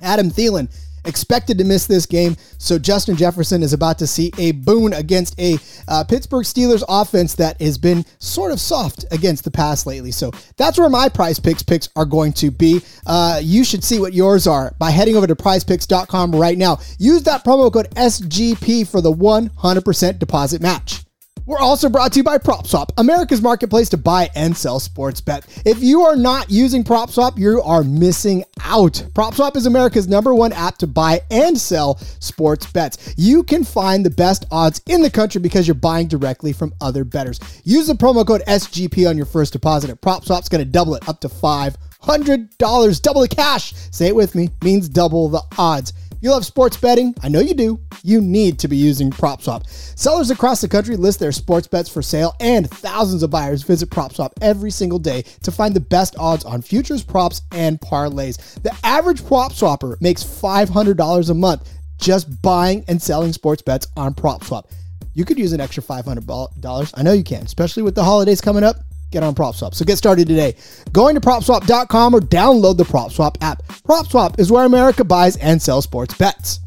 [0.01, 0.69] Adam Thielen
[1.05, 2.37] expected to miss this game.
[2.59, 7.35] So Justin Jefferson is about to see a boon against a uh, Pittsburgh Steelers offense
[7.37, 10.11] that has been sort of soft against the pass lately.
[10.11, 12.81] So that's where my prize picks picks are going to be.
[13.07, 16.79] Uh, you should see what yours are by heading over to prizepicks.com right now.
[16.99, 21.08] Use that promo code SGP for the 100% deposit match.
[21.49, 25.47] We're also brought to you by PropSwap, America's marketplace to buy and sell sports bet.
[25.65, 29.03] If you are not using PropSwap, you are missing out.
[29.15, 33.15] PropSwap is America's number one app to buy and sell sports bets.
[33.17, 37.03] You can find the best odds in the country because you're buying directly from other
[37.03, 37.41] bettors.
[37.65, 39.89] Use the promo code SGP on your first deposit.
[39.89, 43.01] At PropSwap's going to double it up to $500.
[43.01, 43.73] Double the cash.
[43.91, 44.51] Say it with me.
[44.63, 45.95] Means double the odds.
[46.21, 47.15] You love sports betting?
[47.23, 47.79] I know you do.
[48.03, 49.69] You need to be using PropSwap.
[49.97, 53.89] Sellers across the country list their sports bets for sale, and thousands of buyers visit
[53.91, 58.61] PropSwap every single day to find the best odds on futures, props, and parlays.
[58.63, 64.13] The average prop swapper makes $500 a month just buying and selling sports bets on
[64.13, 64.69] PropSwap.
[65.15, 66.93] You could use an extra $500.
[66.97, 68.77] I know you can, especially with the holidays coming up
[69.11, 69.75] get on PropSwap.
[69.75, 70.55] So get started today.
[70.93, 73.67] Going to PropSwap.com or download the PropSwap app.
[73.67, 76.61] PropSwap is where America buys and sells sports bets.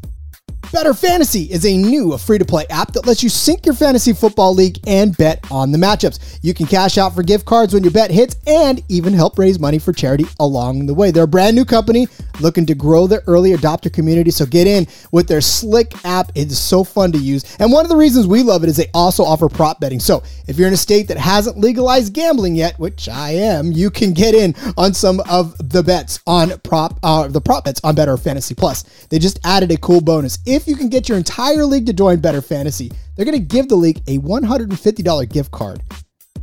[0.72, 4.14] Bettor Fantasy is a new free to play app that lets you sync your fantasy
[4.14, 6.38] football league and bet on the matchups.
[6.40, 9.58] You can cash out for gift cards when your bet hits and even help raise
[9.58, 11.10] money for charity along the way.
[11.10, 12.08] They're a brand new company
[12.40, 16.32] looking to grow their early adopter community, so get in with their slick app.
[16.34, 17.44] It is so fun to use.
[17.58, 20.00] And one of the reasons we love it is they also offer prop betting.
[20.00, 23.90] So if you're in a state that hasn't legalized gambling yet, which I am, you
[23.90, 27.94] can get in on some of the bets on prop uh, the prop bets on
[27.94, 28.84] Bettor Fantasy Plus.
[29.10, 30.38] They just added a cool bonus.
[30.46, 33.44] If if you can get your entire league to join Bettor Fantasy, they're going to
[33.44, 35.82] give the league a $150 gift card.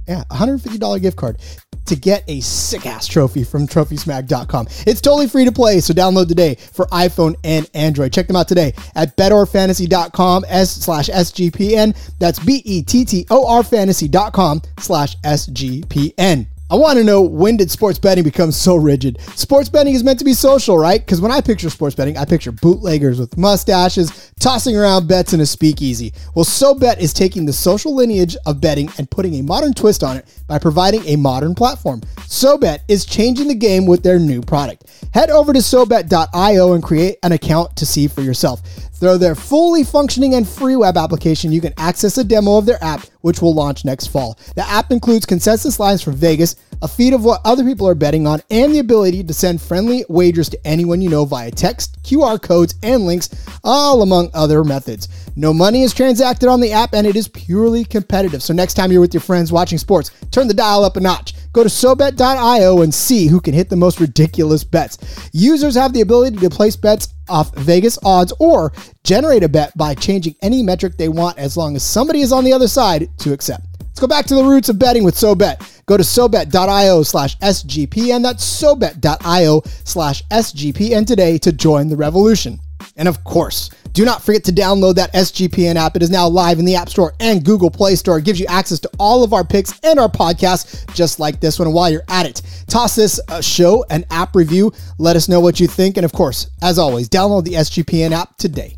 [0.08, 1.40] Yeah, $150 gift card
[1.86, 4.68] to get a sick ass trophy from trophysmack.com.
[4.86, 8.12] It's totally free to play, so download today for iPhone and Android.
[8.12, 11.96] Check them out today at bettorfantasy.com s slash SGPN.
[12.20, 16.48] That's B E T T O R fantasy.com slash SGPN.
[16.72, 19.20] I want to know when did sports betting become so rigid?
[19.36, 21.04] Sports betting is meant to be social, right?
[21.04, 25.42] Because when I picture sports betting, I picture bootleggers with mustaches tossing around bets in
[25.42, 26.14] a speakeasy.
[26.36, 30.18] Well, SoBet is taking the social lineage of betting and putting a modern twist on
[30.18, 32.02] it by providing a modern platform.
[32.20, 34.86] SoBet is changing the game with their new product.
[35.12, 38.62] Head over to SoBet.io and create an account to see for yourself.
[39.00, 42.84] Through their fully functioning and free web application, you can access a demo of their
[42.84, 44.38] app, which will launch next fall.
[44.58, 48.28] The app includes consensus lines from Vegas, a feed of what other people are betting
[48.28, 52.42] on, and the ability to send friendly wagers to anyone you know via text, QR
[52.42, 53.30] codes, and links,
[53.64, 55.08] all among other methods.
[55.40, 58.44] No money is transacted on the app, and it is purely competitive.
[58.44, 61.34] So next time you're with your friends watching sports, turn the dial up a notch.
[61.54, 64.98] Go to SoBet.io and see who can hit the most ridiculous bets.
[65.32, 68.74] Users have the ability to place bets off Vegas odds or
[69.06, 72.44] generate a bet by changing any metric they want as long as somebody is on
[72.44, 73.66] the other side to accept.
[73.80, 75.86] Let's go back to the roots of betting with SoBet.
[75.86, 78.24] Go to SoBet.io slash SGPN.
[78.24, 82.60] That's SoBet.io slash SGPN today to join the revolution.
[82.98, 85.96] And of course, do not forget to download that SGPN app.
[85.96, 88.20] It is now live in the App Store and Google Play Store.
[88.20, 91.60] It gives you access to all of our picks and our podcasts, just like this
[91.60, 91.68] one.
[91.68, 94.72] And while you're at it, toss this uh, show an app review.
[94.98, 95.98] Let us know what you think.
[95.98, 98.76] And of course, as always, download the SGPN app today.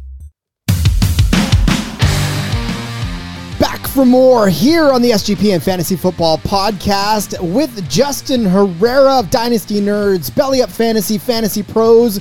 [3.59, 9.79] Back for more here on the SGPN Fantasy Football Podcast with Justin Herrera of Dynasty
[9.81, 12.19] Nerds, Belly Up Fantasy, Fantasy Pros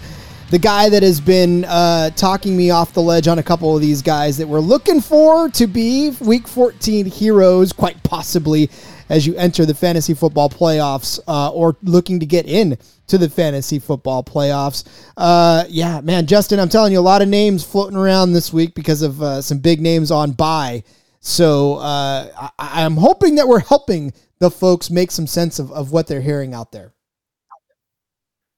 [0.50, 3.80] the guy that has been uh, talking me off the ledge on a couple of
[3.80, 8.68] these guys that we're looking for to be Week 14 heroes, quite possibly
[9.08, 13.28] as you enter the fantasy football playoffs uh, or looking to get in to the
[13.30, 14.88] fantasy football playoffs.
[15.16, 18.74] Uh, yeah, man, Justin, I'm telling you, a lot of names floating around this week
[18.74, 20.82] because of uh, some big names on bye.
[21.20, 25.92] So uh, I- I'm hoping that we're helping the folks make some sense of, of
[25.92, 26.92] what they're hearing out there.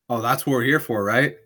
[0.08, 1.36] Oh, that's what we're here for, right?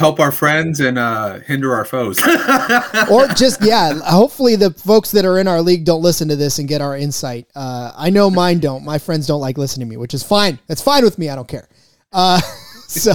[0.00, 2.18] Help our friends and uh, hinder our foes.
[3.10, 6.58] or just yeah, hopefully the folks that are in our league don't listen to this
[6.58, 7.46] and get our insight.
[7.54, 8.82] Uh, I know mine don't.
[8.82, 10.58] My friends don't like listening to me, which is fine.
[10.66, 11.28] That's fine with me.
[11.28, 11.68] I don't care.
[12.12, 12.40] Uh,
[12.88, 13.12] so,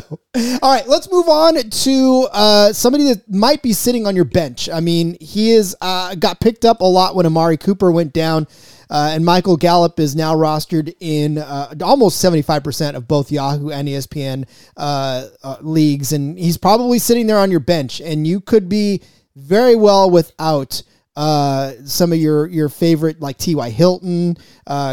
[0.61, 4.69] all right, let's move on to uh, somebody that might be sitting on your bench.
[4.69, 8.47] I mean, he is uh, got picked up a lot when Amari Cooper went down.
[8.89, 13.88] Uh, and Michael Gallup is now rostered in uh, almost 75% of both Yahoo and
[13.88, 16.13] ESPN uh, uh, leagues.
[16.13, 18.01] And he's probably sitting there on your bench.
[18.01, 19.01] And you could be
[19.36, 20.81] very well without
[21.15, 23.69] uh, some of your, your favorite, like T.Y.
[23.69, 24.38] Hilton,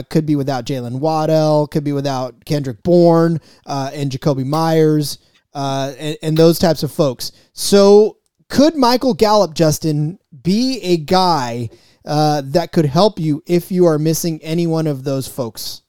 [0.08, 5.18] could be without Jaylen Waddle, could be without Kendrick Bourne and Jakobi Meyers.
[5.54, 7.32] uh, and, and those types of folks.
[7.52, 8.18] So
[8.48, 11.68] could Michael Gallup, Justin, be a guy
[12.04, 15.82] uh, that could help you if you are missing any one of those folks?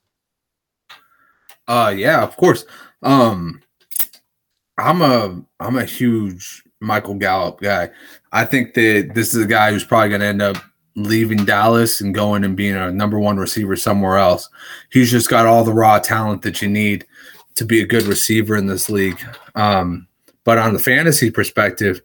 [1.68, 2.66] Uh, yeah, of course.
[3.02, 3.62] Um,
[4.78, 7.90] I'm a I'm a huge Michael Gallup guy.
[8.32, 10.58] I think that this is a guy who's probably going to end up
[10.96, 14.50] leaving Dallas and going and being a number one receiver somewhere else.
[14.92, 17.06] He's just got all the raw talent that you need
[17.56, 19.20] to be a good receiver in this league.
[19.56, 20.08] Um,
[20.44, 22.02] but on the fantasy perspective,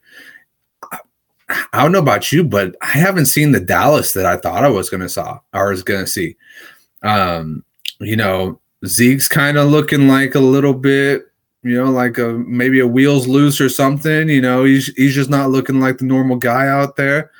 [1.48, 4.68] I don't know about you, but I haven't seen the Dallas that I thought I
[4.68, 6.36] was going to saw or was going to see.
[7.02, 7.64] Um,
[8.00, 11.26] you know, Zeke's kind of looking like a little bit,
[11.62, 14.28] you know, like a maybe a wheels loose or something.
[14.28, 17.30] You know, he's he's just not looking like the normal guy out there.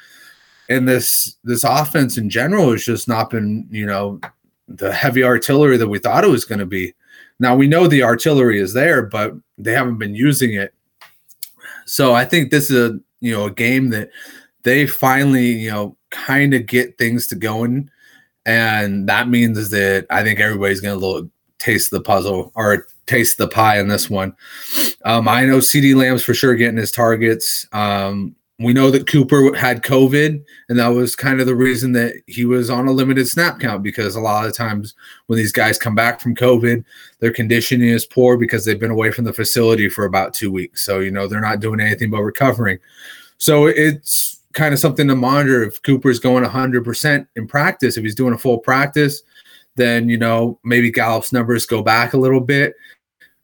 [0.68, 4.20] And this this offense in general has just not been, you know,
[4.68, 6.94] the heavy artillery that we thought it was going to be.
[7.38, 10.74] Now we know the artillery is there, but they haven't been using it.
[11.86, 14.10] So I think this is a you know a game that
[14.62, 17.90] they finally you know kind of get things to going,
[18.46, 23.48] and that means that I think everybody's going to taste the puzzle or taste the
[23.48, 24.34] pie in this one.
[25.04, 27.66] Um, I know CeeDee Lamb's for sure getting his targets.
[27.72, 32.14] Um, we know that Cooper had COVID, and that was kind of the reason that
[32.26, 34.94] he was on a limited snap count because a lot of times
[35.26, 36.84] when these guys come back from COVID,
[37.20, 40.84] their conditioning is poor because they've been away from the facility for about two weeks.
[40.84, 42.78] So, you know, they're not doing anything but recovering.
[43.38, 47.96] So it's kind of something to monitor if Cooper's going 100% in practice.
[47.96, 49.22] If he's doing a full practice,
[49.76, 52.74] then, you know, maybe Gallup's numbers go back a little bit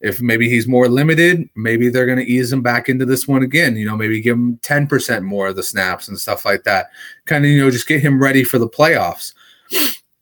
[0.05, 3.43] if maybe he's more limited, maybe they're going to ease him back into this one
[3.43, 3.75] again.
[3.75, 6.91] You know, maybe give him 10% more of the snaps and stuff like that.
[7.25, 9.33] Kind of, you know, just get him ready for the playoffs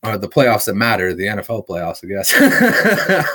[0.05, 3.28] or the playoffs that matter, the NFL playoffs, I guess.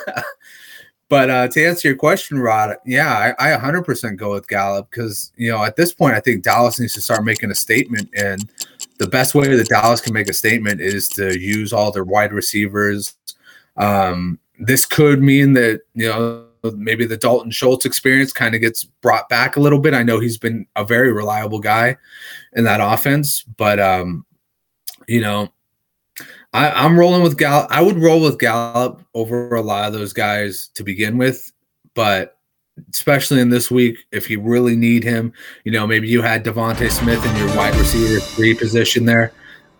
[1.09, 5.33] but uh, to answer your question, Rod, yeah, I, I 100% go with Gallup because,
[5.35, 8.09] you know, at this point, I think Dallas needs to start making a statement.
[8.15, 8.49] And
[8.99, 12.31] the best way that Dallas can make a statement is to use all their wide
[12.31, 13.15] receivers.
[13.75, 16.45] Um, this could mean that you know
[16.75, 19.93] maybe the Dalton Schultz experience kind of gets brought back a little bit.
[19.93, 21.97] I know he's been a very reliable guy
[22.53, 24.25] in that offense, but um,
[25.07, 25.49] you know,
[26.53, 27.67] I, am rolling with Gallup.
[27.69, 31.51] I would roll with Gallup over a lot of those guys to begin with,
[31.93, 32.37] but
[32.93, 35.33] especially in this week, if you really need him,
[35.63, 39.31] you know, maybe you had DeVonta Smith in your wide receiver three position there.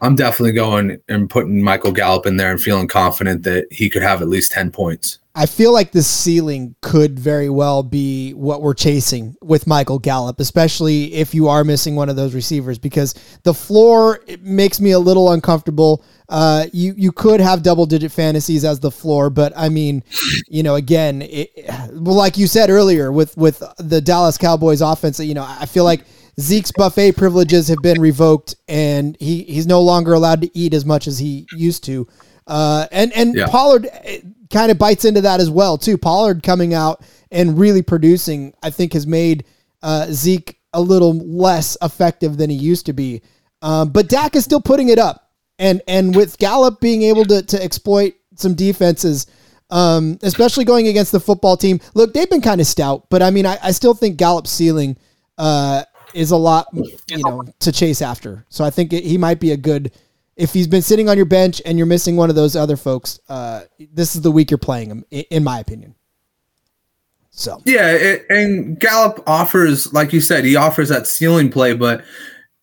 [0.02, 4.04] I'm definitely going and putting Michael Gallup in there and feeling confident that he could
[4.04, 5.20] have at least 10 points.
[5.38, 10.40] I feel like this ceiling could very well be what we're chasing with Michael Gallup,
[10.40, 15.00] especially if you are missing one of those receivers, because the floor makes me a
[15.00, 16.04] little uncomfortable.
[16.28, 20.04] Uh, you you could have double digit fantasies as the floor, but I mean,
[20.48, 21.52] you know, again, it,
[21.94, 26.04] like you said earlier, with with the Dallas Cowboys offense, you know, I feel like
[26.40, 30.86] Zeke's buffet privileges have been revoked, and he he's no longer allowed to eat as
[30.86, 32.08] much as he used to.
[32.46, 33.48] Uh, and and yeah.
[33.48, 34.22] Pollard eh,
[34.52, 35.98] kind of bites into that as well too.
[35.98, 39.46] Pollard coming out and really producing, I think, has made
[39.82, 43.22] uh, Zeke a little less effective than he used to be.
[43.62, 47.42] Um, but Dak is still putting it up, and and with Gallup being able to
[47.42, 49.26] to exploit some defenses.
[49.70, 51.82] Um, especially going against the football team.
[51.94, 54.96] Look, they've been kind of stout, but I mean, I, I still think Gallup's ceiling
[55.38, 55.84] uh,
[56.14, 58.46] is a lot, you know, to chase after.
[58.50, 59.92] So I think it, he might be a good.
[60.36, 63.20] If he's been sitting on your bench and you're missing one of those other folks,
[63.28, 65.96] uh, this is the week you're playing him, in my opinion.
[67.32, 72.04] So yeah, it, and Gallup offers, like you said, he offers that ceiling play, but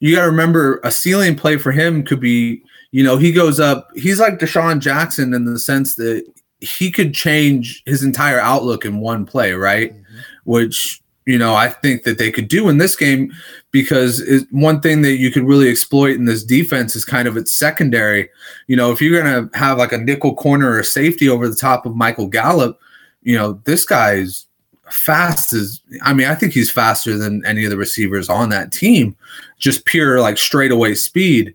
[0.00, 3.60] you got to remember a ceiling play for him could be, you know, he goes
[3.60, 3.88] up.
[3.94, 6.24] He's like DeSean Jackson in the sense that
[6.60, 9.92] he could change his entire outlook in one play, right?
[9.92, 10.18] Mm-hmm.
[10.44, 13.32] Which you know, I think that they could do in this game
[13.70, 17.56] because one thing that you could really exploit in this defense is kind of its
[17.56, 18.28] secondary.
[18.66, 21.56] You know, if you're going to have like a nickel corner or safety over the
[21.56, 22.78] top of Michael Gallup,
[23.22, 24.46] you know, this guy's
[24.90, 28.70] fast as I mean, I think he's faster than any of the receivers on that
[28.70, 29.16] team,
[29.58, 31.54] just pure like straightaway speed.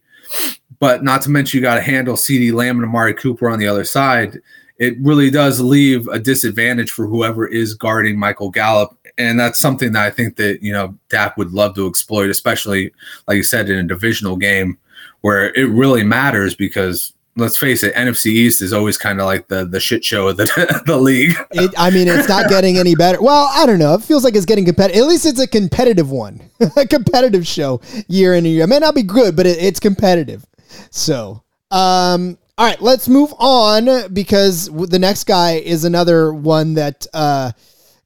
[0.80, 3.68] But not to mention, you got to handle CeeDee Lamb and Amari Cooper on the
[3.68, 4.40] other side.
[4.78, 9.92] It really does leave a disadvantage for whoever is guarding Michael Gallup and that's something
[9.92, 12.92] that I think that you know Dak would love to exploit, especially
[13.28, 14.78] like you said in a divisional game
[15.22, 19.48] where it really matters because let's face it, NFC East is always kind of like
[19.50, 21.36] the the shit show of the the league.
[21.52, 23.22] It, I mean, it's not getting any better.
[23.22, 23.94] Well, I don't know.
[23.94, 25.02] It feels like it's getting competitive.
[25.02, 26.42] At least it's a competitive one,
[26.78, 28.64] a competitive show year in and year.
[28.64, 30.46] It may not be good, but it, it's competitive.
[30.92, 37.06] So, um, all right, let's move on because the next guy is another one that.
[37.14, 37.52] Uh,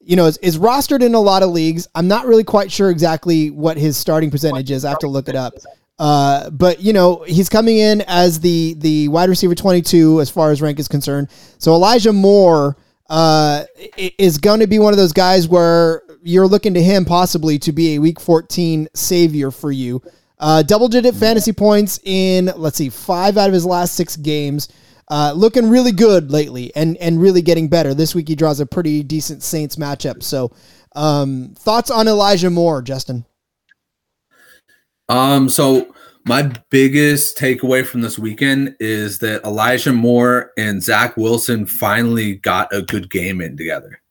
[0.06, 1.88] you know, is, is rostered in a lot of leagues.
[1.96, 4.86] I'm not really quite sure exactly what his starting percentage is.
[4.86, 5.54] I have to look it up.
[6.00, 10.52] Uh, but you know, he's coming in as the the wide receiver 22 as far
[10.52, 11.30] as rank is concerned.
[11.60, 12.78] So Elijah Moore
[13.10, 13.64] uh,
[14.18, 17.72] is going to be one of those guys where you're looking to him possibly to
[17.72, 20.02] be a week 14 savior for you.
[20.40, 24.70] Uh, double digit fantasy points in let's see, five out of his last six games.
[25.10, 27.94] Uh, looking really good lately and and really getting better.
[27.94, 30.24] This week he draws a pretty decent Saints matchup.
[30.24, 30.52] So,
[30.96, 33.26] um, thoughts on Elijah Moore, Justin?
[35.10, 35.94] Um, so
[36.26, 42.74] my biggest takeaway from this weekend is that Elijah Moore and Zach Wilson finally got
[42.74, 44.02] a good game in together.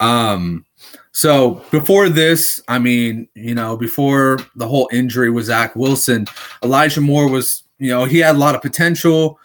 [0.00, 0.66] Um,
[1.12, 6.26] so before this, I mean, you know, before the whole injury with Zach Wilson,
[6.62, 9.38] Elijah Moore was, you know, he had a lot of potential,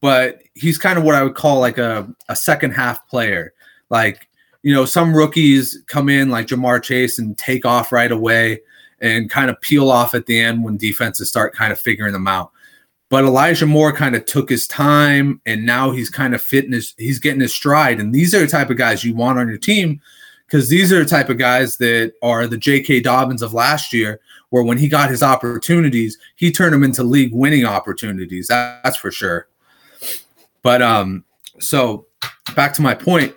[0.00, 3.52] but he's kind of what I would call like a, a second half player.
[3.90, 4.28] Like,
[4.62, 8.60] you know, some rookies come in like Ja'Marr Chase and take off right away
[9.00, 12.26] and kind of peel off at the end when defenses start kind of figuring them
[12.26, 12.50] out.
[13.10, 16.94] But Elijah Moore kind of took his time and now he's kind of fitting his,
[16.98, 18.00] he's getting his stride.
[18.00, 20.00] And these are the type of guys you want on your team
[20.46, 23.00] because these are the type of guys that are the J.K.
[23.00, 24.20] Dobbins of last year,
[24.50, 28.48] where when he got his opportunities, he turned them into league winning opportunities.
[28.48, 29.46] That, that's for sure.
[30.62, 31.24] But um,
[31.60, 32.06] so
[32.54, 33.34] back to my point,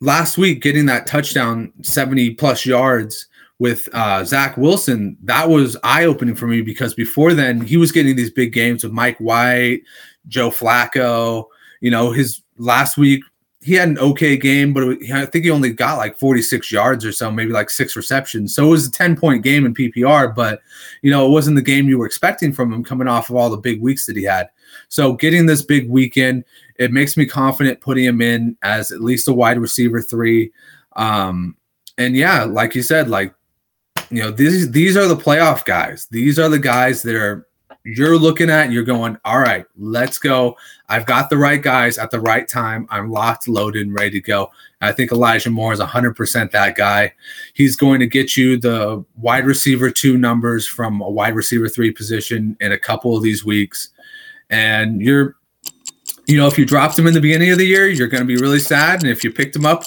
[0.00, 3.26] last week getting that touchdown, 70 plus yards
[3.58, 7.92] with uh, Zach Wilson, that was eye opening for me because before then he was
[7.92, 9.82] getting these big games with Mike White,
[10.28, 11.44] Joe Flacco.
[11.80, 13.22] You know, his last week
[13.62, 17.12] he had an okay game, but I think he only got like 46 yards or
[17.12, 18.54] so, maybe like six receptions.
[18.54, 20.62] So it was a 10 point game in PPR, but
[21.02, 23.50] you know, it wasn't the game you were expecting from him coming off of all
[23.50, 24.48] the big weeks that he had.
[24.88, 26.44] So getting this big weekend,
[26.76, 30.52] it makes me confident putting him in as at least a wide receiver three.
[30.96, 31.56] Um,
[31.98, 33.34] and yeah, like you said, like
[34.10, 36.06] you know, these these are the playoff guys.
[36.10, 37.46] These are the guys that are
[37.84, 40.56] you're looking at you're going, all right, let's go.
[40.88, 42.86] I've got the right guys at the right time.
[42.90, 44.50] I'm locked, loaded, and ready to go.
[44.82, 47.14] I think Elijah Moore is 100% that guy.
[47.54, 51.90] He's going to get you the wide receiver two numbers from a wide receiver three
[51.90, 53.88] position in a couple of these weeks.
[54.50, 55.36] And you're,
[56.26, 58.26] you know, if you dropped him in the beginning of the year, you're going to
[58.26, 59.02] be really sad.
[59.02, 59.84] And if you picked him up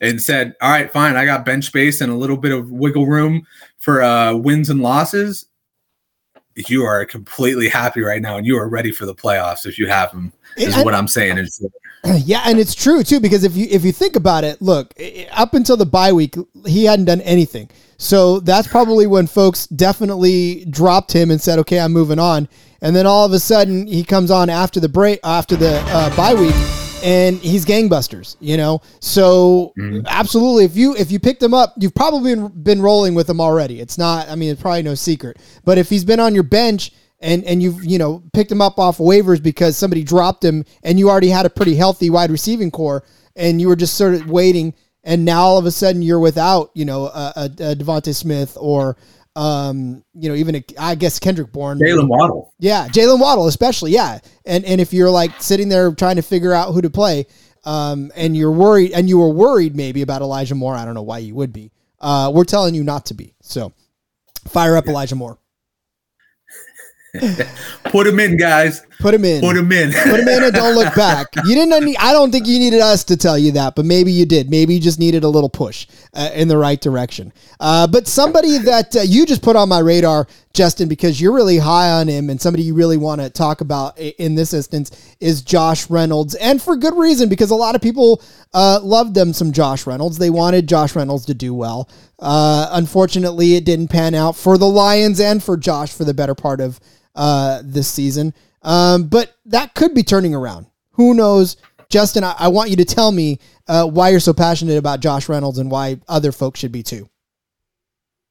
[0.00, 3.06] and said, all right, fine, I got bench space and a little bit of wiggle
[3.06, 3.46] room
[3.78, 5.46] for uh, wins and losses,
[6.54, 9.86] you are completely happy right now and you are ready for the playoffs if you
[9.86, 11.38] have him is what i'm saying
[12.24, 14.92] yeah and it's true too because if you if you think about it look
[15.32, 16.34] up until the bye week
[16.66, 17.70] he hadn't done anything.
[17.98, 22.48] So that's probably when folks definitely dropped him and said okay i'm moving on.
[22.80, 26.14] And then all of a sudden he comes on after the break after the uh,
[26.16, 28.80] bye week and he's gangbusters, you know.
[29.00, 30.06] So mm-hmm.
[30.06, 33.40] absolutely, if you if you picked him up, you've probably been, been rolling with him
[33.40, 33.80] already.
[33.80, 35.38] It's not, I mean, it's probably no secret.
[35.64, 38.78] But if he's been on your bench and and you've you know picked him up
[38.78, 42.70] off waivers because somebody dropped him, and you already had a pretty healthy wide receiving
[42.70, 43.04] core,
[43.36, 44.74] and you were just sort of waiting,
[45.04, 48.56] and now all of a sudden you're without, you know, a, a, a DeVonta Smith
[48.60, 48.96] or
[49.34, 53.92] um, you know, even a, I guess Kendrick Bourne, Jaylen Waddle, yeah, Jaylen Waddle, especially,
[53.92, 57.26] yeah, and and if you're like sitting there trying to figure out who to play,
[57.64, 61.02] um, and you're worried, and you were worried maybe about Elijah Moore, I don't know
[61.02, 61.70] why you would be.
[62.00, 63.34] Uh, we're telling you not to be.
[63.40, 63.72] So,
[64.48, 64.90] fire up yeah.
[64.90, 65.38] Elijah Moore.
[67.84, 68.82] Put him in, guys.
[69.02, 69.40] Put him in.
[69.40, 69.92] Put him in.
[69.92, 71.28] Put him in and don't look back.
[71.44, 71.84] You didn't.
[71.84, 74.48] Need, I don't think you needed us to tell you that, but maybe you did.
[74.48, 77.32] Maybe you just needed a little push uh, in the right direction.
[77.58, 81.58] Uh, but somebody that uh, you just put on my radar, Justin, because you're really
[81.58, 85.42] high on him, and somebody you really want to talk about in this instance is
[85.42, 88.22] Josh Reynolds, and for good reason, because a lot of people
[88.54, 90.18] uh, loved them some Josh Reynolds.
[90.18, 91.88] They wanted Josh Reynolds to do well.
[92.20, 96.36] Uh, unfortunately, it didn't pan out for the Lions and for Josh for the better
[96.36, 96.78] part of
[97.16, 98.32] uh, this season.
[98.62, 100.66] Um, but that could be turning around.
[100.92, 101.56] Who knows?
[101.88, 103.38] Justin, I, I want you to tell me
[103.68, 107.08] uh, why you're so passionate about Josh Reynolds and why other folks should be too.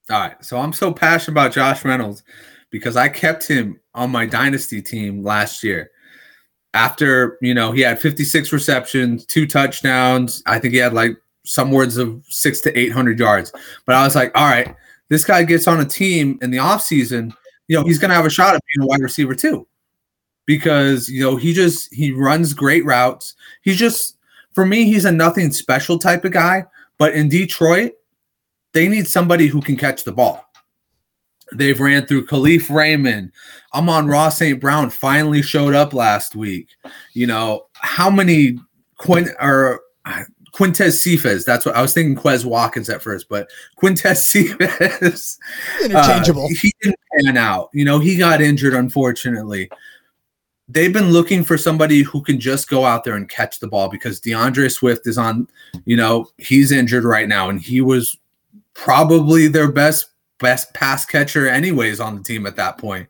[0.10, 0.44] All right.
[0.44, 2.24] So I'm so passionate about Josh Reynolds
[2.70, 5.92] because I kept him on my dynasty team last year.
[6.74, 10.42] After, you know, he had 56 receptions, two touchdowns.
[10.46, 13.52] I think he had like some words of six to 800 yards.
[13.86, 14.74] But I was like, all right,
[15.10, 17.34] this guy gets on a team in the offseason
[17.72, 19.66] you know, he's going to have a shot at being a wide receiver too,
[20.46, 23.36] because you know he just he runs great routes.
[23.62, 24.18] He's just
[24.54, 26.66] for me, he's a nothing special type of guy.
[26.98, 27.94] But in Detroit,
[28.74, 30.46] they need somebody who can catch the ball.
[31.54, 33.32] They've ran through Kalif Raymond.
[33.74, 34.60] Amon-Ra St.
[34.60, 36.70] Brown finally showed up last week.
[37.14, 38.58] You know, how many
[38.98, 39.82] Quinn or
[40.54, 41.46] Quintez Cephus.
[41.46, 42.16] That's what I was thinking.
[42.16, 43.50] Quez Watkins at first, but
[43.82, 45.38] Quintez Cephus,
[45.84, 46.46] interchangeable.
[46.46, 47.70] Uh, he didn't pan out.
[47.74, 49.70] You know, he got injured unfortunately.
[50.74, 53.90] They've been looking for somebody who can just go out there and catch the ball
[53.90, 55.48] because D'Andre Swift is on.
[55.86, 58.18] You know, he's injured right now, and he was
[58.74, 60.08] probably their best
[60.40, 63.08] best pass catcher anyways on the team at that point.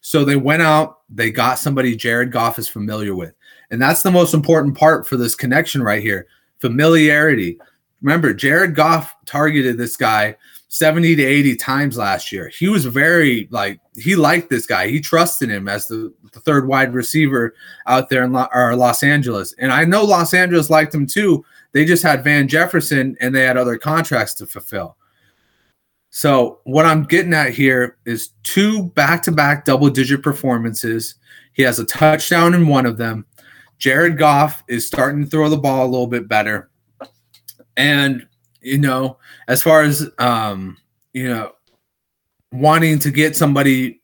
[0.00, 3.34] So they went out, they got somebody Jared Goff is familiar with.
[3.70, 6.26] And that's the most important part for this connection right here
[6.60, 7.58] familiarity.
[8.02, 10.36] Remember, Jared Goff targeted this guy
[10.68, 12.48] 70 to 80 times last year.
[12.48, 14.88] He was very like he liked this guy.
[14.88, 17.54] He trusted him as the, the third wide receiver
[17.86, 19.54] out there in Lo, Los Angeles.
[19.58, 21.44] And I know Los Angeles liked him too.
[21.72, 24.96] They just had Van Jefferson and they had other contracts to fulfill.
[26.10, 31.16] So what I'm getting at here is two back-to-back double-digit performances.
[31.52, 33.26] He has a touchdown in one of them.
[33.78, 36.70] Jared Goff is starting to throw the ball a little bit better.
[37.76, 38.26] And,
[38.68, 40.76] you know, as far as, um,
[41.12, 41.52] you know,
[42.52, 44.00] wanting to get somebody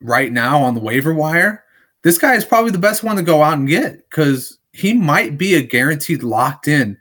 [0.00, 1.64] right now on the waiver wire,
[2.02, 5.38] this guy is probably the best one to go out and get because he might
[5.38, 6.96] be a guaranteed locked in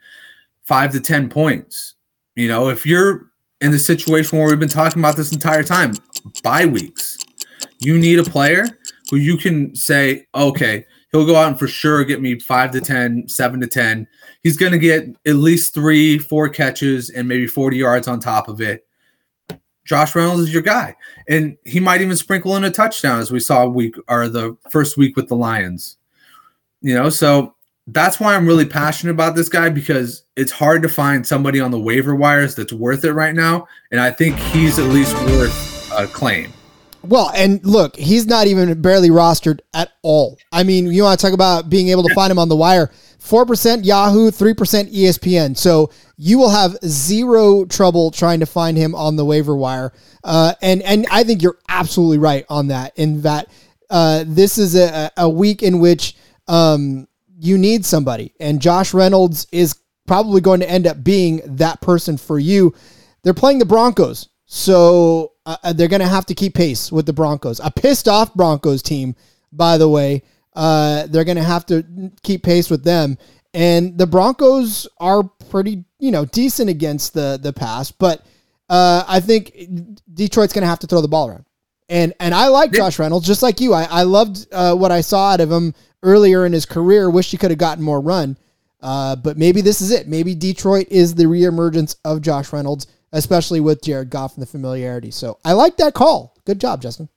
[0.63, 1.95] five to 10 points.
[2.35, 5.93] You know, if you're in the situation where we've been talking about this entire time
[6.43, 7.17] bye weeks,
[7.79, 8.67] you need a player
[9.09, 12.81] who you can say, okay, he'll go out and for sure get me five to
[12.81, 14.07] 10, seven to 10.
[14.43, 18.47] He's going to get at least three, four catches and maybe 40 yards on top
[18.47, 18.85] of it.
[19.85, 20.95] Josh Reynolds is your guy.
[21.29, 24.97] And he might even sprinkle in a touchdown as we saw week or the first
[24.97, 25.97] week with the Lions.
[26.81, 27.55] You know, so
[27.87, 31.71] that's why I'm really passionate about this guy because it's hard to find somebody on
[31.71, 33.65] the waiver wires that's worth it right now.
[33.91, 36.51] And I think he's at least worth a claim.
[37.03, 40.37] Well, and look, he's not even barely rostered at all.
[40.51, 42.91] I mean, you want to talk about being able to find him on the wire.
[43.19, 45.57] 4% Yahoo, 3% ESPN.
[45.57, 49.93] So you will have zero trouble trying to find him on the waiver wire.
[50.23, 53.49] Uh, and, and I think you're absolutely right on that, in that
[53.89, 56.15] uh, this is a, a week in which
[56.47, 57.07] um,
[57.39, 58.33] you need somebody.
[58.39, 59.75] And Josh Reynolds is
[60.07, 62.73] probably going to end up being that person for you.
[63.23, 64.29] They're playing the Broncos.
[64.45, 67.61] So uh, uh, they're going to have to keep pace with the Broncos.
[67.63, 69.15] A pissed off Broncos team,
[69.53, 70.21] by the way.
[70.53, 73.17] Uh, they're going to have to keep pace with them.
[73.53, 78.25] And the Broncos are pretty, you know, decent against the the pass, but
[78.69, 79.55] uh, I think
[80.13, 81.45] Detroit's going to have to throw the ball around.
[81.87, 83.73] And and I like Josh Reynolds just like you.
[83.73, 85.73] I I loved uh, what I saw out of him
[86.03, 87.09] earlier in his career.
[87.09, 88.37] Wish he could have gotten more run.
[88.81, 90.07] Uh, but maybe this is it.
[90.07, 95.11] Maybe Detroit is the reemergence of Josh Reynolds especially with Jared Goff and the familiarity.
[95.11, 96.35] So I like that call.
[96.45, 97.09] Good job, Justin.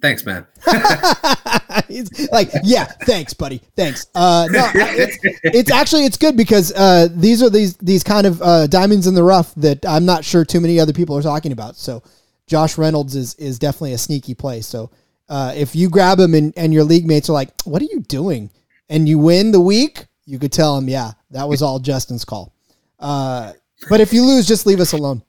[0.00, 0.46] Thanks, man.
[1.88, 3.62] He's like, yeah, thanks, buddy.
[3.76, 4.06] Thanks.
[4.14, 8.42] Uh, no, it's, it's actually it's good because uh, these are these these kind of
[8.42, 11.52] uh, diamonds in the rough that I'm not sure too many other people are talking
[11.52, 11.76] about.
[11.76, 12.02] So
[12.48, 14.60] Josh Reynolds is is definitely a sneaky play.
[14.60, 14.90] So
[15.28, 18.00] uh, if you grab him and, and your league mates are like, "What are you
[18.00, 18.50] doing?"
[18.88, 22.52] and you win the week, you could tell him, "Yeah, that was all Justin's call."
[22.98, 23.52] Uh,
[23.88, 25.22] but if you lose, just leave us alone.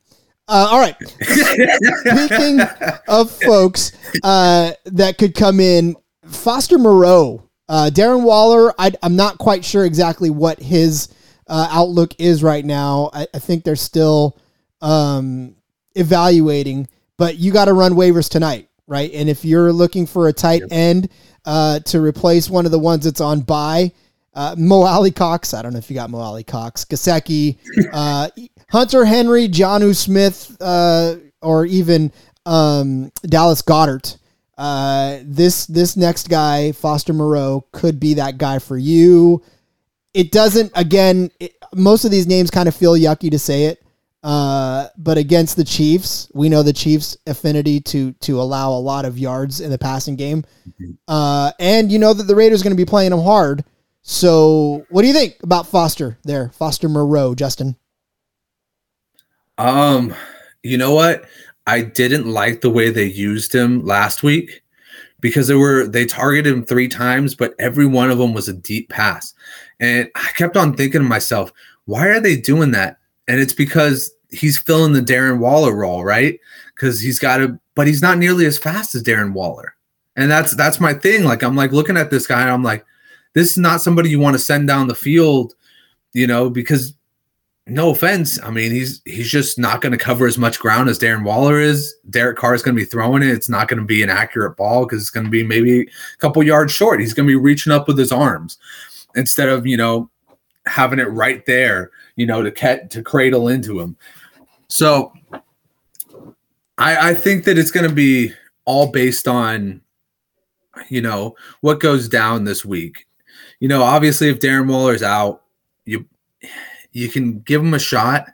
[0.47, 0.95] Uh, all right.
[1.21, 2.59] Speaking
[3.07, 3.93] of folks
[4.23, 5.95] uh, that could come in,
[6.25, 8.73] Foster Moreau, uh, Darren Waller.
[8.77, 11.09] I, am not quite sure exactly what his
[11.47, 13.09] uh, outlook is right now.
[13.13, 14.37] I, I think they're still
[14.81, 15.55] um,
[15.95, 16.87] evaluating,
[17.17, 19.11] but you got to run waivers tonight, right?
[19.13, 21.09] And if you're looking for a tight end
[21.45, 23.91] uh, to replace one of the ones that's on bye,
[24.33, 25.53] uh, Mo Alie-Cox.
[25.53, 26.85] I don't know if you got Mo Alie-Cox.
[26.85, 27.57] Gesicki,
[27.93, 28.29] uh,
[28.69, 32.11] Hunter Henry, Jonnu Smith, uh, or even
[32.45, 34.17] um, Dallas Goedert.
[34.57, 39.43] Uh, this this next guy, Foster Moreau, could be that guy for you.
[40.13, 40.71] It doesn't.
[40.75, 43.83] Again, it, most of these names kind of feel yucky to say it.
[44.23, 49.05] Uh, but against the Chiefs, we know the Chiefs' affinity to to allow a lot
[49.05, 50.91] of yards in the passing game, mm-hmm.
[51.07, 53.65] uh, and you know that the Raiders are going to be playing them hard.
[54.03, 57.77] So, what do you think about Foster there, Foster Moreau, Justin?
[59.57, 60.13] Um,
[60.61, 61.23] you know what?
[61.67, 64.61] I didn't like the way they used him last week
[65.21, 68.53] because they were they targeted him three times, but every one of them was a
[68.53, 69.33] deep pass.
[69.79, 71.53] And I kept on thinking to myself,
[71.85, 72.97] why are they doing that?
[73.29, 76.37] And it's because he's filling the Darren Waller role, right?
[76.75, 79.75] Because he's got to, but he's not nearly as fast as Darren Waller.
[80.17, 81.23] And that's that's my thing.
[81.23, 82.85] Like I'm like looking at this guy and I'm like,
[83.33, 85.53] this is not somebody you want to send down the field,
[86.13, 86.93] you know, because
[87.65, 90.99] no offense, I mean he's he's just not going to cover as much ground as
[90.99, 91.95] Darren Waller is.
[92.09, 93.29] Derek Carr is going to be throwing it.
[93.29, 96.17] It's not going to be an accurate ball because it's going to be maybe a
[96.19, 96.99] couple yards short.
[96.99, 98.57] He's going to be reaching up with his arms
[99.15, 100.09] instead of you know
[100.65, 103.95] having it right there, you know, to cat to cradle into him.
[104.67, 105.13] So
[106.77, 108.33] I, I think that it's going to be
[108.65, 109.81] all based on,
[110.89, 113.05] you know, what goes down this week.
[113.63, 115.43] You know, obviously, if Darren Waller's out,
[115.85, 116.05] you
[116.91, 118.27] you can give him a shot,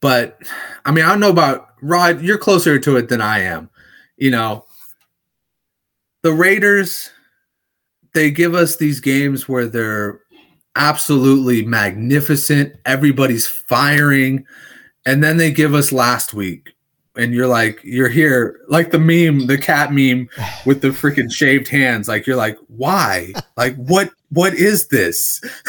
[0.00, 0.38] but
[0.86, 2.22] I mean, I don't know about Rod.
[2.22, 3.68] You're closer to it than I am.
[4.16, 4.64] You know,
[6.22, 7.10] the Raiders,
[8.14, 10.22] they give us these games where they're
[10.76, 12.74] absolutely magnificent.
[12.86, 14.46] Everybody's firing.
[15.04, 16.71] And then they give us last week
[17.16, 20.28] and you're like you're here like the meme the cat meme
[20.66, 23.32] with the freaking shaved hands like you're like why?
[23.54, 25.40] Like what what is this?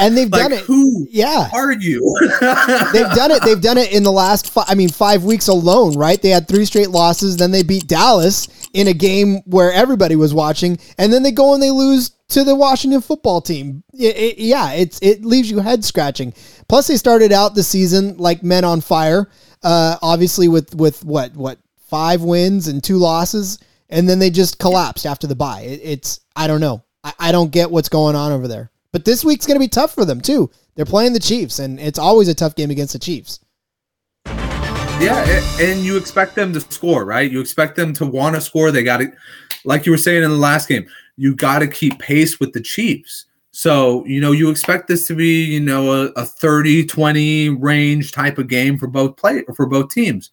[0.00, 0.64] And they've like, done it.
[0.64, 1.48] who yeah.
[1.52, 2.00] are you?
[2.92, 3.42] They've done it.
[3.44, 6.20] They've done it in the last five, i mean five weeks alone right?
[6.20, 10.34] They had three straight losses then they beat dallas in a game where everybody was
[10.34, 14.38] watching and then they go and they lose to the washington football team it, it,
[14.38, 16.34] yeah it's it leaves you head scratching
[16.68, 19.30] plus they started out the season like men on fire
[19.64, 21.58] uh, obviously with with what what
[21.88, 23.58] five wins and two losses,
[23.88, 25.62] and then they just collapsed after the bye.
[25.62, 26.84] It, it's I don't know.
[27.02, 28.70] I, I don't get what's going on over there.
[28.92, 30.50] But this week's going to be tough for them too.
[30.74, 33.40] They're playing the Chiefs, and it's always a tough game against the Chiefs.
[35.00, 37.30] Yeah, and you expect them to score, right?
[37.30, 38.70] You expect them to want to score.
[38.70, 39.12] They got to,
[39.64, 40.86] like you were saying in the last game,
[41.16, 43.26] you got to keep pace with the Chiefs.
[43.50, 48.12] So, you know, you expect this to be, you know, a, a 30 20 range
[48.12, 50.30] type of game for both play for both teams.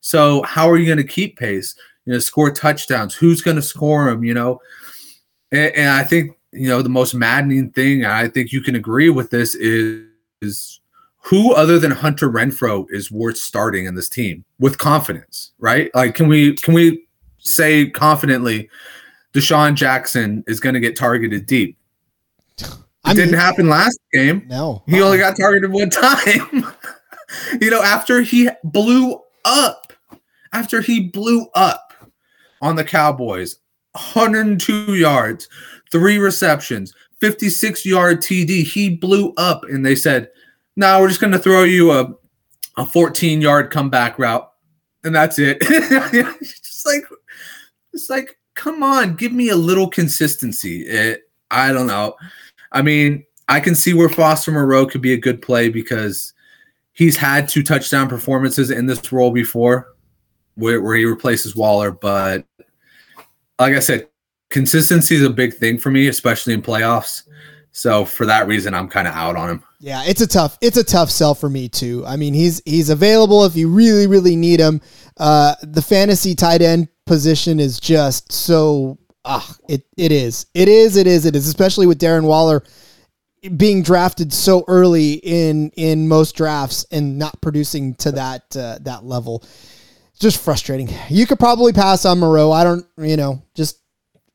[0.00, 1.74] So, how are you going to keep pace?
[2.04, 3.14] You know, score touchdowns.
[3.14, 4.22] Who's going to score them?
[4.22, 4.60] You know,
[5.50, 8.04] and, and, I think you know the most maddening thing.
[8.04, 10.06] I think you can agree with this is,
[10.42, 10.79] is
[11.20, 15.90] who other than Hunter Renfrow is worth starting in this team with confidence, right?
[15.94, 17.06] Like, can we can we
[17.38, 18.68] say confidently,
[19.32, 21.76] DeSean Jackson is going to get targeted deep?
[22.58, 24.44] It didn't happen last game.
[24.48, 24.82] No.
[24.86, 26.66] He only got targeted one time.
[27.60, 29.92] you know, after he blew up,
[30.52, 31.92] after he blew up
[32.60, 33.58] on the Cowboys,
[33.92, 35.48] 102 yards,
[35.90, 38.64] three receptions, 56 yard TD.
[38.64, 40.30] He blew up, and they said,
[40.80, 42.14] "No, nah, we're just going to throw you a
[42.78, 44.50] a 14 yard comeback route,
[45.04, 47.02] and that's it." it's just like,
[47.92, 50.86] it's like, come on, give me a little consistency.
[50.86, 51.20] It,
[51.50, 52.16] I don't know.
[52.72, 56.32] I mean, I can see where Foster Moreau could be a good play because
[56.92, 59.88] he's had two touchdown performances in this role before
[60.54, 61.90] where, where he replaces Waller.
[61.90, 62.46] But
[63.58, 64.08] like I said,
[64.48, 67.24] consistency is a big thing for me, especially in playoffs.
[67.72, 69.64] So for that reason, I'm kind of out on him.
[69.82, 72.04] Yeah, it's a tough it's a tough sell for me too.
[72.06, 74.82] I mean, he's he's available if you really really need him.
[75.16, 80.46] Uh, the fantasy tight end position is just so ah, it it is.
[80.52, 82.62] It is, it is, it is, especially with Darren Waller
[83.56, 89.04] being drafted so early in in most drafts and not producing to that uh, that
[89.04, 89.42] level.
[90.20, 90.88] just frustrating.
[91.08, 92.52] You could probably pass on Moreau.
[92.52, 93.80] I don't, you know, just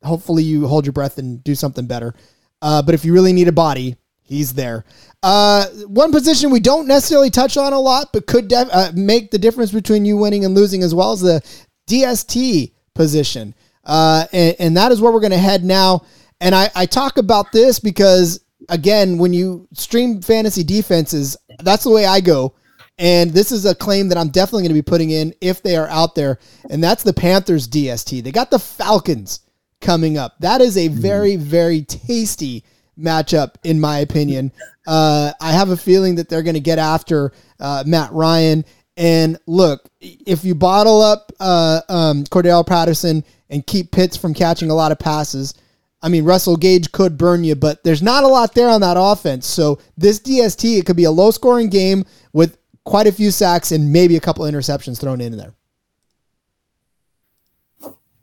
[0.03, 2.13] hopefully you hold your breath and do something better.
[2.61, 4.83] Uh, but if you really need a body, he's there.
[5.23, 9.31] Uh, one position we don't necessarily touch on a lot, but could def- uh, make
[9.31, 11.41] the difference between you winning and losing as well as the
[11.87, 13.55] DST position.
[13.83, 16.05] Uh, and, and that is where we're going to head now.
[16.41, 21.91] And I, I talk about this because, again, when you stream fantasy defenses, that's the
[21.91, 22.53] way I go.
[22.97, 25.75] And this is a claim that I'm definitely going to be putting in if they
[25.75, 26.39] are out there.
[26.69, 28.23] And that's the Panthers DST.
[28.23, 29.41] They got the Falcons
[29.81, 30.35] coming up.
[30.39, 32.63] That is a very, very tasty
[32.99, 34.51] matchup, in my opinion.
[34.87, 38.65] Uh, I have a feeling that they're going to get after uh, Matt Ryan.
[38.97, 44.69] And look, if you bottle up uh, um, Cordarrelle Patterson and keep Pitts from catching
[44.69, 45.53] a lot of passes.
[46.01, 48.97] I mean, Russell Gage could burn you, but there's not a lot there on that
[48.99, 49.47] offense.
[49.47, 53.71] So this DST, it could be a low scoring game with quite a few sacks
[53.71, 55.53] and maybe a couple interceptions thrown in there.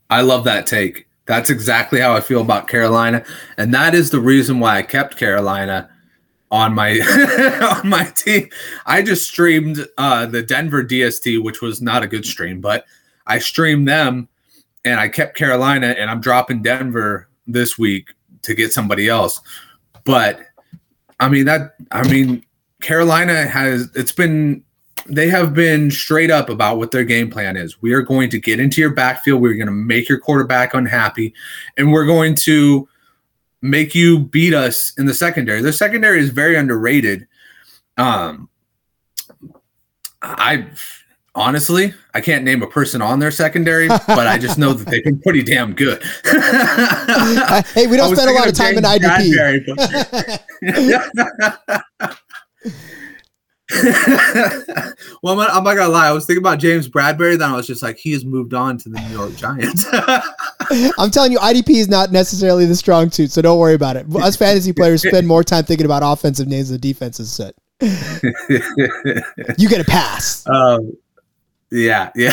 [0.08, 1.08] I love that take.
[1.26, 3.24] That's exactly how I feel about Carolina,
[3.56, 5.88] and that is the reason why I kept Carolina
[6.50, 7.00] on my
[7.82, 8.48] on my team.
[8.86, 12.84] I just streamed uh, the Denver DST, which was not a good stream, but
[13.26, 14.28] I streamed them
[14.84, 18.12] and I kept Carolina and I'm dropping Denver this week
[18.42, 19.40] to get somebody else.
[20.04, 20.40] But
[21.20, 22.44] I mean that I mean
[22.80, 24.64] Carolina has it's been
[25.12, 27.82] they have been straight up about what their game plan is.
[27.82, 31.34] We are going to get into your backfield, we're going to make your quarterback unhappy,
[31.76, 32.88] and we're going to
[33.60, 35.60] make you beat us in the secondary.
[35.60, 37.28] The secondary is very underrated.
[37.96, 38.48] Um
[40.22, 40.68] I
[41.34, 45.04] honestly, I can't name a person on their secondary, but I just know that they've
[45.04, 46.02] been pretty damn good.
[47.74, 49.28] hey, we don't spend a lot of time in IDP.
[55.22, 56.08] well, I'm not, I'm not, gonna lie.
[56.08, 57.38] I was thinking about James Bradberry.
[57.38, 59.86] Then I was just like, he has moved on to the New York Giants.
[60.98, 64.06] I'm telling you, IDP is not necessarily the strong suit, so don't worry about it.
[64.16, 67.54] Us fantasy players spend more time thinking about offensive names than defensive set.
[67.80, 70.46] you get a pass.
[70.48, 70.96] Um,
[71.70, 72.32] yeah, yeah.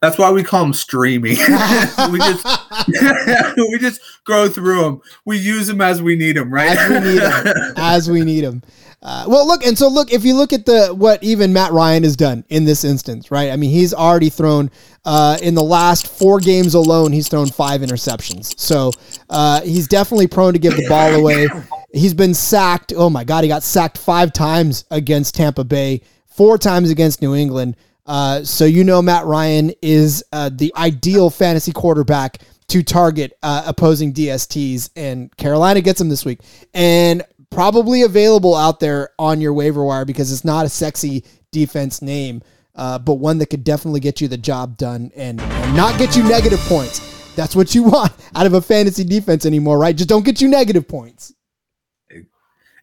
[0.00, 1.36] That's why we call them streaming.
[2.10, 2.46] we just
[3.56, 5.00] we just go through them.
[5.24, 6.76] We use them as we need them, right?
[6.76, 7.74] As we need them.
[7.76, 8.62] As we need them.
[9.00, 12.02] Uh, well, look, and so look, if you look at the what even Matt Ryan
[12.02, 13.50] has done in this instance, right?
[13.50, 14.70] I mean, he's already thrown
[15.04, 17.12] uh, in the last four games alone.
[17.12, 18.90] He's thrown five interceptions, so
[19.30, 21.48] uh, he's definitely prone to give the ball away.
[21.92, 22.92] He's been sacked.
[22.96, 26.02] Oh my God, he got sacked five times against Tampa Bay
[26.38, 27.76] four times against New England.
[28.08, 32.38] Uh, so you know Matt Ryan is uh, the ideal fantasy quarterback
[32.68, 36.40] to target uh, opposing DSTs, and Carolina gets him this week,
[36.72, 42.02] and probably available out there on your waiver wire because it's not a sexy defense
[42.02, 42.42] name,
[42.74, 46.16] uh, but one that could definitely get you the job done and, and not get
[46.16, 47.34] you negative points.
[47.36, 49.94] That's what you want out of a fantasy defense anymore, right?
[49.94, 51.34] Just don't get you negative points.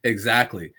[0.03, 0.71] Exactly.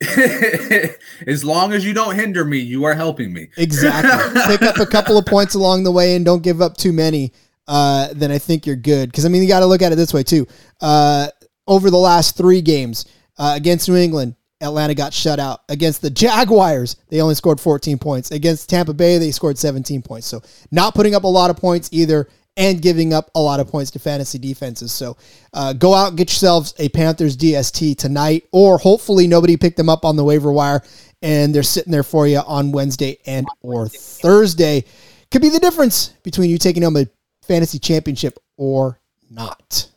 [1.26, 3.48] as long as you don't hinder me, you are helping me.
[3.56, 4.40] exactly.
[4.46, 7.32] Pick up a couple of points along the way and don't give up too many.
[7.68, 9.10] Uh, then I think you're good.
[9.10, 10.46] Because I mean, you got to look at it this way too.
[10.80, 11.28] Uh,
[11.66, 13.04] over the last three games
[13.38, 15.60] uh, against New England, Atlanta got shut out.
[15.68, 18.30] Against the Jaguars, they only scored 14 points.
[18.30, 20.26] Against Tampa Bay, they scored 17 points.
[20.26, 23.68] So not putting up a lot of points either and giving up a lot of
[23.68, 24.92] points to fantasy defenses.
[24.92, 25.16] So
[25.54, 29.88] uh, go out and get yourselves a Panthers DST tonight, or hopefully nobody picked them
[29.88, 30.82] up on the waiver wire
[31.22, 34.84] and they're sitting there for you on Wednesday and or Thursday.
[35.30, 37.06] Could be the difference between you taking home a
[37.42, 39.88] fantasy championship or not,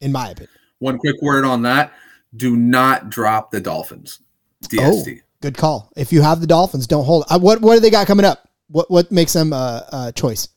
[0.00, 0.50] in my opinion.
[0.78, 1.92] One quick word on that:
[2.36, 4.20] Do not drop the Dolphins.
[4.64, 5.18] DST.
[5.18, 5.92] Oh, good call.
[5.96, 7.24] If you have the Dolphins, don't hold.
[7.30, 8.48] Uh, what what do they got coming up?
[8.68, 10.48] What what makes them a, a choice?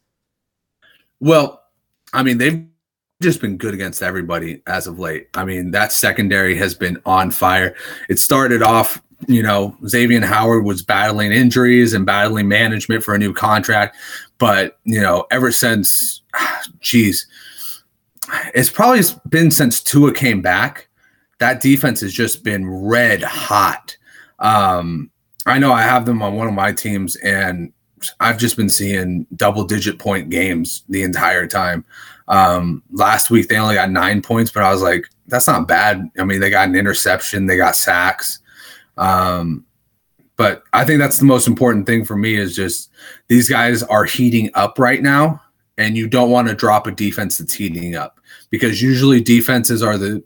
[1.20, 1.63] Well,
[2.13, 2.65] I mean, they've
[3.22, 5.28] just been good against everybody as of late.
[5.34, 7.76] I mean, that secondary has been on fire.
[8.09, 13.20] It started off, you know, Xavier Howard was battling injuries and battling management for a
[13.20, 13.97] new contract.
[14.38, 16.22] But, you know, ever since,
[16.80, 17.26] geez,
[18.53, 20.88] it's probably been since Tua came back.
[21.39, 23.95] That defense has just been red hot.
[24.39, 25.09] Um,
[25.45, 27.72] I know I have them on one of my teams, and
[28.20, 31.86] I've just been seeing double digit point games the entire time.
[32.28, 36.10] Um, last week they only got nine points, but I was like, that's not bad.
[36.20, 38.39] I mean, they got an interception, they got sacks.
[38.98, 39.66] Um,
[40.36, 42.91] but I think that's the most important thing for me is just
[43.28, 45.41] these guys are heating up right now,
[45.78, 48.20] and you don't want to drop a defense that's heating up
[48.50, 50.24] because usually defenses are the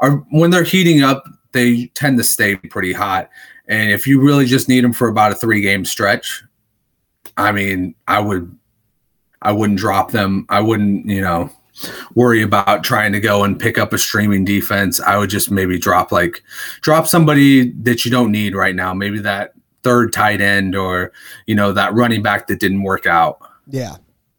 [0.00, 3.30] are when they're heating up, they tend to stay pretty hot.
[3.68, 6.42] And if you really just need them for about a three game stretch,
[7.38, 8.56] I mean, I would,
[9.40, 10.46] I wouldn't drop them.
[10.48, 11.50] I wouldn't, you know,
[12.14, 15.00] worry about trying to go and pick up a streaming defense.
[15.00, 16.42] I would just maybe drop like,
[16.80, 18.92] drop somebody that you don't need right now.
[18.92, 21.12] Maybe that third tight end or,
[21.46, 23.38] you know, that running back that didn't work out.
[23.68, 23.96] Yeah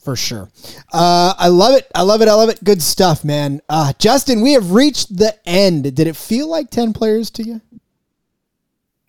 [0.10, 0.50] for sure.
[0.92, 1.88] Uh, I love it.
[1.94, 2.28] I love it.
[2.28, 2.64] I love it.
[2.64, 3.62] Good stuff, man.
[3.70, 5.84] Uh, Justin, we have reached the end.
[5.84, 7.62] Did it feel like 10 players to you?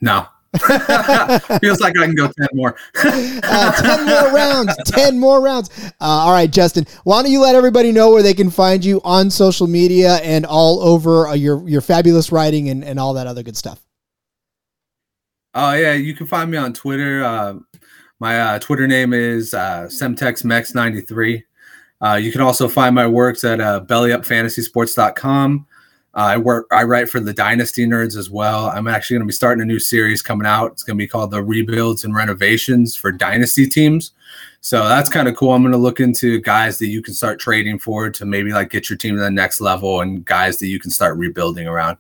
[0.01, 0.27] No.
[1.61, 2.77] Feels like I can go 10 more.
[3.05, 4.77] uh, 10 more rounds.
[4.87, 5.71] 10 more rounds.
[6.01, 9.01] Uh, all right, Justin, why don't you let everybody know where they can find you
[9.05, 13.29] on social media and all over uh, your, your fabulous writing and, and all that
[13.29, 13.81] other good stuff?
[15.55, 15.95] Oh, yeah.
[15.95, 17.25] You can find me on Twitter.
[17.25, 17.55] Uh,
[18.19, 21.45] my uh, Twitter name is uh, SemtexMex93.
[22.03, 25.67] Uh, you can also find my works at uh, bellyupfantasysports.com.
[26.13, 26.67] Uh, I work.
[26.73, 28.67] I write for the Dynasty Nerds as well.
[28.67, 30.73] I'm actually going to be starting a new series coming out.
[30.73, 34.13] It's going to be called the Rebuilds and Renovations for Dynasty teams.
[34.61, 35.53] So that's kind of cool.
[35.53, 38.71] I'm going to look into guys that you can start trading for to maybe like
[38.71, 41.97] get your team to the next level, and guys that you can start rebuilding around.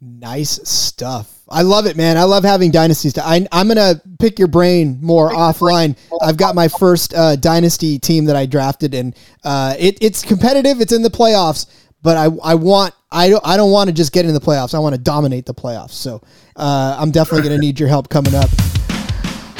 [0.00, 1.32] Nice stuff.
[1.48, 2.18] I love it, man.
[2.18, 3.16] I love having dynasties.
[3.16, 5.96] I, I'm going to pick your brain more offline.
[6.20, 10.80] I've got my first uh, dynasty team that I drafted, and uh, it, it's competitive.
[10.80, 11.66] It's in the playoffs
[12.06, 14.74] but I, I want I don't I don't want to just get in the playoffs.
[14.74, 15.92] I want to dominate the playoffs.
[15.92, 16.20] So
[16.56, 18.50] uh, I'm definitely going to need your help coming up.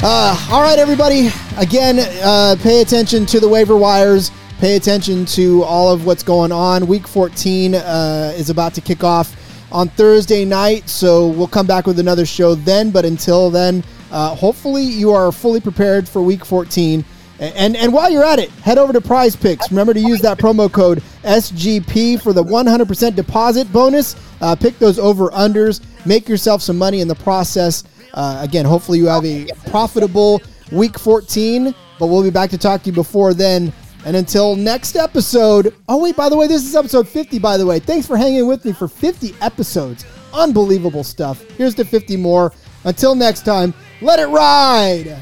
[0.01, 1.29] Uh, all right, everybody.
[1.57, 4.31] Again, uh, pay attention to the waiver wires.
[4.59, 6.87] Pay attention to all of what's going on.
[6.87, 9.35] Week 14 uh, is about to kick off
[9.71, 12.91] on Thursday night, so we'll come back with another show then.
[12.91, 17.03] But until then, Uh, hopefully, you are fully prepared for Week 14.
[17.39, 19.69] And and while you're at it, head over to Prize Picks.
[19.69, 24.15] Remember to use that promo code SGP for the 100% deposit bonus.
[24.41, 25.81] Uh, pick those over unders.
[26.05, 27.83] Make yourself some money in the process.
[28.13, 31.75] Uh, again, hopefully you have a profitable week 14.
[31.99, 33.73] But we'll be back to talk to you before then.
[34.05, 35.75] And until next episode.
[35.89, 37.39] Oh wait, by the way, this is episode 50.
[37.39, 40.05] By the way, thanks for hanging with me for 50 episodes.
[40.33, 41.43] Unbelievable stuff.
[41.51, 42.53] Here's to 50 more.
[42.83, 45.21] Until next time, let it ride.